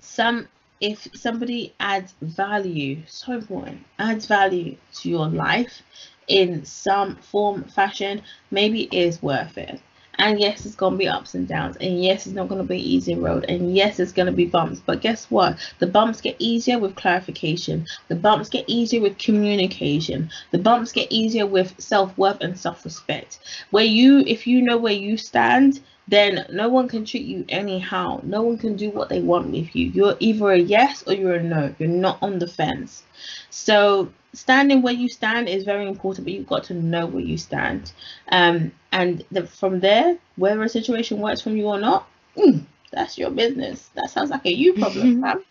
some 0.00 0.48
if 0.81 1.09
somebody 1.14 1.74
adds 1.81 2.14
value 2.22 3.03
so 3.07 3.33
important 3.33 3.79
adds 3.98 4.27
value 4.27 4.77
to 4.94 5.09
your 5.11 5.29
life 5.29 5.83
in 6.29 6.64
some 6.64 7.16
form 7.16 7.64
fashion 7.64 8.22
maybe 8.50 8.85
it 8.85 8.94
is 8.94 9.22
worth 9.22 9.59
it 9.59 9.81
and 10.18 10.40
yes 10.40 10.64
it's 10.64 10.74
going 10.74 10.92
to 10.92 10.98
be 10.98 11.09
ups 11.09 11.35
and 11.35 11.48
downs 11.48 11.77
and 11.77 12.03
yes 12.03 12.27
it's 12.27 12.35
not 12.35 12.48
going 12.48 12.61
to 12.61 12.66
be 12.66 12.79
easy 12.79 13.14
road 13.14 13.44
and 13.48 13.74
yes 13.74 13.98
it's 13.98 14.12
going 14.12 14.27
to 14.27 14.33
be 14.33 14.46
bumps 14.46 14.81
but 14.85 15.00
guess 15.00 15.31
what 15.31 15.57
the 15.79 15.87
bumps 15.87 16.20
get 16.20 16.37
easier 16.38 16.79
with 16.79 16.94
clarification 16.96 17.87
the 18.09 18.14
bumps 18.14 18.48
get 18.48 18.64
easier 18.68 19.00
with 19.00 19.18
communication 19.18 20.31
the 20.50 20.59
bumps 20.59 20.92
get 20.92 21.11
easier 21.11 21.46
with 21.46 21.74
self-worth 21.81 22.40
and 22.40 22.59
self-respect 22.59 23.38
where 23.70 23.85
you 23.85 24.20
if 24.27 24.46
you 24.46 24.62
know 24.62 24.77
where 24.77 24.92
you 24.92 25.16
stand 25.16 25.81
then 26.09 26.44
no 26.50 26.68
one 26.68 26.88
can 26.88 27.05
treat 27.05 27.24
you 27.24 27.44
anyhow. 27.48 28.20
No 28.24 28.42
one 28.42 28.59
can 28.59 28.77
do 28.77 28.90
what 28.90 29.09
they 29.09 29.20
want 29.20 29.50
with 29.50 29.74
you. 29.74 29.87
You're 29.88 30.16
either 30.20 30.50
a 30.50 30.59
yes 30.59 31.03
or 31.07 31.14
you're 31.14 31.37
a 31.37 31.42
no. 31.42 31.74
You're 31.79 31.88
not 31.88 32.18
on 32.22 32.38
the 32.38 32.46
fence. 32.46 33.05
So 33.50 34.12
standing 34.35 34.83
where 34.83 34.92
you 34.94 35.09
stand 35.09 35.49
is 35.49 35.64
very 35.64 35.87
important, 35.88 36.27
but 36.27 36.35
you've 36.35 36.47
got 36.47 36.64
to 36.64 36.75
know 36.75 37.07
where 37.07 37.23
you 37.23 37.38
stand. 37.38 37.92
Um, 38.31 38.73
and 38.92 39.25
the, 39.31 39.47
from 39.47 39.81
there, 39.81 40.18
whether 40.37 40.62
a 40.62 40.68
situation 40.68 41.20
works 41.20 41.40
for 41.40 41.51
you 41.51 41.66
or 41.66 41.79
not, 41.79 42.09
mm, 42.37 42.62
that's 42.92 43.18
your 43.18 43.31
business. 43.31 43.88
That 43.94 44.11
sounds 44.11 44.31
like 44.31 44.47
a 44.47 44.55
you 44.55 44.75
problem, 44.75 45.12
fam. 45.20 45.44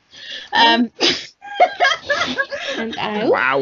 Um, 0.54 0.92
and 2.78 2.96
I 3.00 3.30
Wow. 3.30 3.62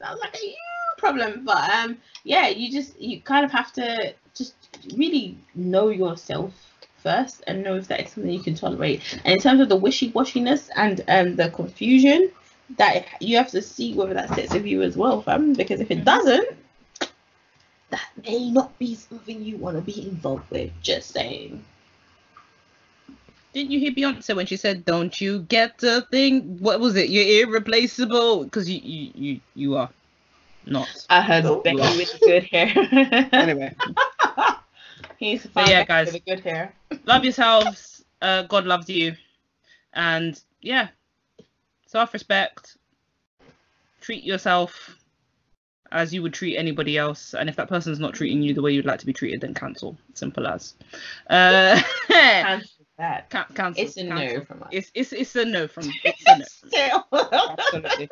sounds 0.00 0.20
like 0.20 0.34
a 0.42 0.46
you 0.46 0.54
problem 0.98 1.44
but 1.44 1.70
um 1.74 1.96
yeah 2.24 2.48
you 2.48 2.70
just 2.70 3.00
you 3.00 3.20
kind 3.22 3.44
of 3.44 3.50
have 3.50 3.72
to 3.72 4.14
just 4.34 4.54
really 4.96 5.36
know 5.54 5.88
yourself 5.88 6.52
first 6.96 7.42
and 7.46 7.62
know 7.64 7.76
if 7.76 7.88
that 7.88 8.00
is 8.00 8.10
something 8.12 8.32
you 8.32 8.40
can 8.42 8.54
tolerate 8.54 9.02
and 9.24 9.34
in 9.34 9.40
terms 9.40 9.60
of 9.60 9.68
the 9.68 9.76
wishy-washiness 9.76 10.70
and 10.76 11.02
um 11.08 11.34
the 11.36 11.50
confusion 11.50 12.30
that 12.78 13.04
you 13.20 13.36
have 13.36 13.50
to 13.50 13.60
see 13.62 13.94
whether 13.94 14.14
that 14.14 14.34
sits 14.34 14.52
with 14.54 14.66
you 14.66 14.82
as 14.82 14.96
well 14.96 15.20
fam 15.22 15.52
because 15.52 15.80
if 15.80 15.90
it 15.90 16.04
doesn't 16.04 16.48
that 17.90 18.08
may 18.26 18.50
not 18.50 18.76
be 18.78 18.94
something 18.94 19.42
you 19.42 19.56
want 19.56 19.76
to 19.76 19.82
be 19.82 20.08
involved 20.08 20.50
with 20.50 20.70
just 20.82 21.10
saying 21.10 21.62
Didn't 23.52 23.70
you 23.70 23.80
hear 23.80 23.92
Beyonce 23.92 24.34
when 24.34 24.46
she 24.46 24.56
said, 24.56 24.84
"Don't 24.86 25.20
you 25.20 25.40
get 25.42 25.76
the 25.78 26.00
thing? 26.10 26.58
What 26.60 26.80
was 26.80 26.96
it? 26.96 27.10
You're 27.10 27.46
irreplaceable 27.46 28.44
because 28.44 28.68
you, 28.70 28.80
you 28.82 29.10
you 29.14 29.40
you 29.54 29.76
are 29.76 29.90
not." 30.66 30.88
i 31.10 31.20
heard 31.20 31.44
Oh. 31.44 31.60
becky 31.60 31.96
with 31.98 32.20
good 32.24 32.44
hair 32.44 32.72
Anyway, 33.34 33.74
he's 35.18 35.44
a 35.44 35.48
But 35.48 35.68
fan 35.68 35.68
yeah, 35.68 35.84
guys. 35.84 36.12
with 36.12 36.24
good 36.24 36.40
hair 36.40 36.72
love 37.04 37.24
yourselves. 37.24 38.04
Uh, 38.22 38.42
God 38.44 38.64
loves 38.64 38.88
you, 38.88 39.16
and 39.92 40.40
yeah, 40.62 40.88
self-respect. 41.92 42.76
Treat 44.00 44.24
yourself 44.24 44.96
as 45.92 46.12
you 46.12 46.22
would 46.22 46.32
treat 46.32 46.56
anybody 46.56 46.96
else, 46.96 47.34
and 47.34 47.48
if 47.50 47.56
that 47.56 47.68
person's 47.68 48.00
not 48.00 48.14
treating 48.14 48.42
you 48.42 48.54
the 48.54 48.62
way 48.62 48.72
you'd 48.72 48.86
like 48.86 48.98
to 48.98 49.06
be 49.06 49.12
treated, 49.12 49.42
then 49.42 49.52
cancel. 49.52 49.96
Simple 50.14 50.46
as. 50.46 50.74
Uh, 51.28 51.80
Cancel 52.08 52.68
that 52.98 53.28
can- 53.30 53.44
cancel. 53.54 53.84
it's 53.84 53.96
a 53.98 54.06
cancel. 54.06 54.38
no 54.38 54.44
from 54.44 54.62
us 54.62 54.68
It's 54.72 54.90
it's 54.94 55.12
it's 55.12 55.34
a 55.36 55.44
no 55.44 55.66
from 55.68 55.84
it's 56.04 56.22
a 56.26 56.38
no. 56.38 56.44
Still. 56.48 57.06
Absolutely. 57.12 58.08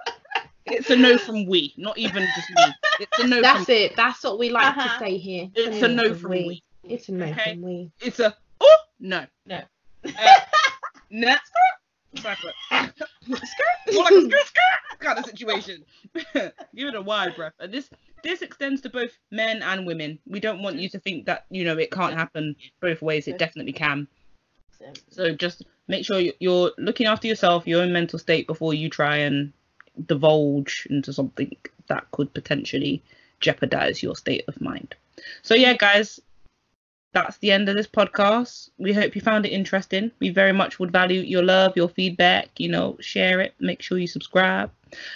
It's 0.66 0.90
a 0.90 0.96
no 0.96 1.16
from 1.18 1.46
we, 1.46 1.72
not 1.76 1.96
even 1.98 2.26
just 2.36 2.50
me. 2.50 2.74
It's 3.00 3.18
a 3.18 3.26
no 3.26 3.40
That's 3.42 3.64
from 3.64 3.74
it. 3.74 3.96
That's 3.96 4.22
what 4.24 4.38
we 4.38 4.50
like 4.50 4.76
Uh-huh. 4.76 4.98
to 4.98 5.04
say 5.04 5.16
here. 5.16 5.48
it's 5.54 5.82
a 5.82 5.88
no 5.88 6.14
from 6.14 6.30
we. 6.32 6.62
It's 6.84 7.08
a 7.08 7.12
no 7.12 7.26
Okay. 7.26 7.52
from 7.54 7.62
we. 7.62 7.90
It's 8.00 8.20
a 8.20 8.36
oh 8.60 8.76
no. 9.00 9.24
No. 9.46 9.60
Uh, 10.04 10.34
nah. 12.14 12.34
Skirt. 12.34 13.92
More 13.92 14.04
like 14.04 14.12
a 14.12 14.22
skirt 14.22 14.46
skirt 14.46 14.80
kind 15.00 15.18
of 15.18 15.24
situation. 15.26 15.84
Give 16.14 16.88
it 16.88 16.94
a 16.94 17.00
wide 17.00 17.36
breath. 17.36 17.54
And 17.58 17.72
this 17.72 17.88
this 18.22 18.42
extends 18.42 18.80
to 18.82 18.90
both 18.90 19.12
men 19.30 19.62
and 19.62 19.86
women. 19.86 20.18
We 20.26 20.40
don't 20.40 20.62
want 20.62 20.76
you 20.76 20.88
to 20.90 20.98
think 20.98 21.26
that 21.26 21.46
you 21.50 21.64
know 21.64 21.78
it 21.78 21.90
can't 21.90 22.14
happen 22.14 22.56
both 22.80 23.02
ways. 23.02 23.28
It 23.28 23.38
definitely 23.38 23.72
can. 23.72 24.08
So 25.10 25.34
just 25.34 25.62
make 25.88 26.04
sure 26.04 26.22
you're 26.38 26.72
looking 26.78 27.06
after 27.06 27.26
yourself, 27.26 27.66
your 27.66 27.82
own 27.82 27.92
mental 27.92 28.18
state 28.18 28.46
before 28.46 28.72
you 28.72 28.88
try 28.88 29.16
and 29.16 29.52
divulge 30.06 30.86
into 30.88 31.12
something 31.12 31.54
that 31.88 32.10
could 32.12 32.32
potentially 32.32 33.02
jeopardize 33.40 34.02
your 34.02 34.16
state 34.16 34.44
of 34.48 34.60
mind. 34.60 34.94
So 35.42 35.54
yeah, 35.54 35.74
guys, 35.74 36.20
that's 37.12 37.38
the 37.38 37.50
end 37.50 37.68
of 37.68 37.76
this 37.76 37.86
podcast. 37.86 38.70
We 38.78 38.92
hope 38.92 39.14
you 39.14 39.20
found 39.20 39.44
it 39.44 39.50
interesting. 39.50 40.10
We 40.20 40.30
very 40.30 40.52
much 40.52 40.78
would 40.78 40.92
value 40.92 41.20
your 41.20 41.42
love, 41.42 41.76
your 41.76 41.88
feedback. 41.88 42.48
You 42.58 42.68
know, 42.68 42.96
share 43.00 43.40
it. 43.40 43.54
Make 43.60 43.82
sure 43.82 43.98
you 43.98 44.06
subscribe. 44.06 44.70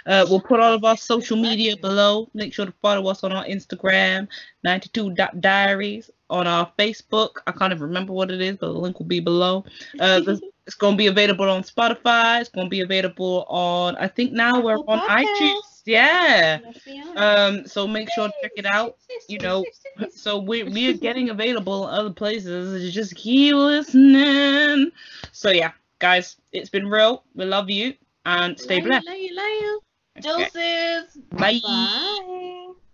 Uh, 0.07 0.27
we'll 0.29 0.41
put 0.41 0.61
all 0.61 0.73
of 0.73 0.85
our 0.85 0.97
social 0.97 1.37
media 1.37 1.77
below. 1.77 2.29
Make 2.35 2.53
sure 2.53 2.67
to 2.67 2.75
follow 2.83 3.09
us 3.09 3.25
on 3.25 3.33
our 3.33 3.45
Instagram, 3.45 4.29
92.diaries, 4.67 6.11
on 6.31 6.47
our 6.47 6.71
Facebook. 6.79 7.37
I 7.47 7.53
can't 7.53 7.73
even 7.73 7.83
remember 7.85 8.13
what 8.13 8.31
it 8.31 8.41
is, 8.41 8.57
but 8.57 8.69
the 8.69 8.79
link 8.79 8.99
will 8.99 9.07
be 9.07 9.21
below. 9.21 9.65
Uh, 9.99 10.21
it's 10.67 10.75
going 10.75 10.95
to 10.95 10.99
be 10.99 11.07
available 11.09 11.49
on 11.49 11.63
Spotify. 11.63 12.41
It's 12.41 12.51
going 12.51 12.67
to 12.67 12.71
be 12.71 12.81
available 12.81 13.45
on, 13.49 13.97
I 13.97 14.09
think 14.09 14.33
now 14.33 14.61
we're 14.61 14.77
on 14.77 15.01
iTunes. 15.01 15.75
Yeah. 15.87 16.61
Um. 17.17 17.67
So 17.67 17.87
make 17.87 18.11
sure 18.11 18.29
to 18.29 18.35
check 18.41 18.53
it 18.57 18.65
out. 18.65 18.97
You 19.29 19.39
know. 19.39 19.65
So 20.11 20.39
we 20.39 20.63
we 20.63 20.89
are 20.89 20.97
getting 21.09 21.29
available 21.29 21.85
other 21.85 22.11
places. 22.11 22.93
Just 22.95 23.15
keep 23.17 23.55
listening. 23.55 24.91
So 25.33 25.51
yeah, 25.51 25.73
guys, 25.99 26.37
it's 26.53 26.71
been 26.71 26.89
real. 26.89 27.25
We 27.35 27.45
love 27.45 27.69
you 27.69 27.95
and 28.25 28.59
stay 28.59 28.81
blessed. 28.81 29.07
Love 29.07 29.19
you, 29.19 29.37
love 29.37 29.47
you. 29.47 29.81
Doses. 30.23 31.19
Bye. 31.33 31.61
Bye. 31.63 32.64